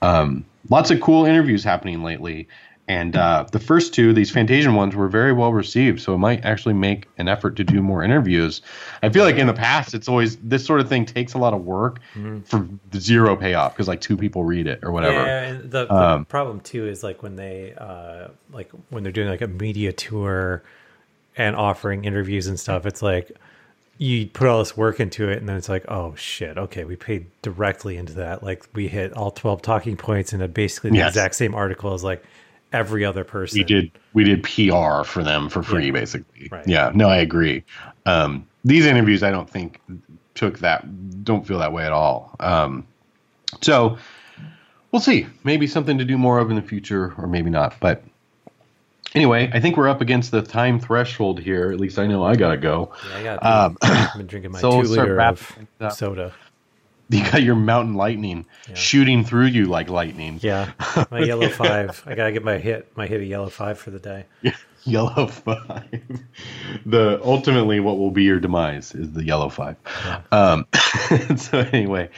[0.03, 2.49] um, lots of cool interviews happening lately,
[2.91, 6.01] And uh, the first two, these Fantasian ones, were very well received.
[6.01, 8.63] So it might actually make an effort to do more interviews.
[9.01, 11.55] I feel like in the past, it's always this sort of thing takes a lot
[11.55, 12.01] of work
[12.47, 15.25] for zero payoff because like two people read it or whatever.
[15.25, 19.13] Yeah, and the, the Um, problem too is like when they uh like when they're
[19.13, 20.63] doing like a media tour
[21.37, 23.31] and offering interviews and stuff, it's like
[23.99, 26.97] you put all this work into it and then it's like, oh shit, okay, we
[26.97, 28.43] paid directly into that.
[28.43, 31.11] Like we hit all twelve talking points in a basically the Yes.
[31.11, 32.25] exact same article as like
[32.73, 33.59] every other person.
[33.59, 35.93] we did we did PR for them for free, Yeah.
[35.93, 36.49] basically.
[36.51, 36.67] Right.
[36.67, 37.65] Yeah, no, I agree.
[38.07, 39.81] Um, these interviews, I don't think
[40.35, 41.25] took that.
[41.25, 42.35] Don't feel that way at all.
[42.41, 42.87] Um,
[43.61, 43.99] so
[44.93, 45.27] we'll see.
[45.45, 47.75] Maybe something to do more of in the future, or maybe not.
[47.81, 48.03] But
[49.15, 51.71] anyway, I think we're up against the time threshold here.
[51.73, 52.93] At least I know I gotta go.
[53.11, 55.59] Yeah, I got Um, I've been drinking my so two we'll liter of
[55.93, 56.33] soda.
[57.17, 58.75] You got your mountain lightning Yeah.
[58.75, 60.39] shooting through you like lightning.
[60.43, 60.71] Yeah.
[61.11, 62.03] My yellow five.
[62.07, 64.27] I gotta get my hit my hit a yellow five for the day.
[64.85, 66.01] Yellow five.
[66.87, 69.77] The ultimately what will be your demise is the yellow five.
[70.33, 70.67] Um,
[71.37, 72.09] so anyway,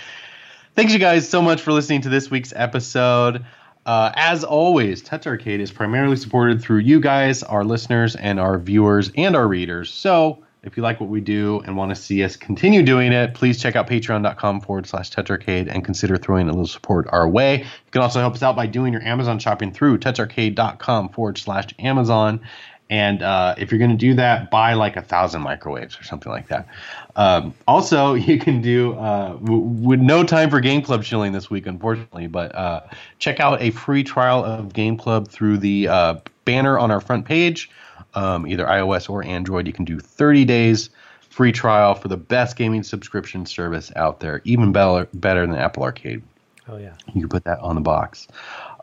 [0.77, 3.45] thanks you guys so much for listening to this week's episode.
[3.85, 9.11] Uh, as always, TouchArcade is primarily supported through you guys, our listeners, and our viewers
[9.17, 9.91] and our readers.
[9.91, 13.35] So if you like what we do and want to see us continue doing it,
[13.35, 17.29] please check out patreon.com forward slash touch arcade and consider throwing a little support our
[17.29, 17.59] way.
[17.59, 21.75] You can also help us out by doing your Amazon shopping through toucharcade.com forward slash
[21.81, 22.41] Amazon.
[22.89, 26.31] And uh, if you're going to do that, buy like a thousand microwaves or something
[26.31, 26.69] like that.
[27.17, 31.67] Um, also, you can do uh, w- with no time for GameClub shilling this week,
[31.67, 32.83] unfortunately, but uh,
[33.19, 37.71] check out a free trial of GameClub through the uh, banner on our front page,
[38.15, 39.67] um, either iOS or Android.
[39.67, 40.91] You can do 30 days
[41.31, 45.83] free trial for the best gaming subscription service out there, even better, better than Apple
[45.83, 46.23] Arcade.
[46.69, 46.95] Oh yeah.
[47.13, 48.29] You can put that on the box.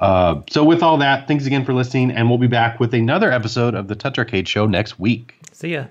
[0.02, 3.32] Uh, so, with all that, thanks again for listening, and we'll be back with another
[3.32, 5.36] episode of the TouchArcade Show next week.
[5.54, 5.86] See ya.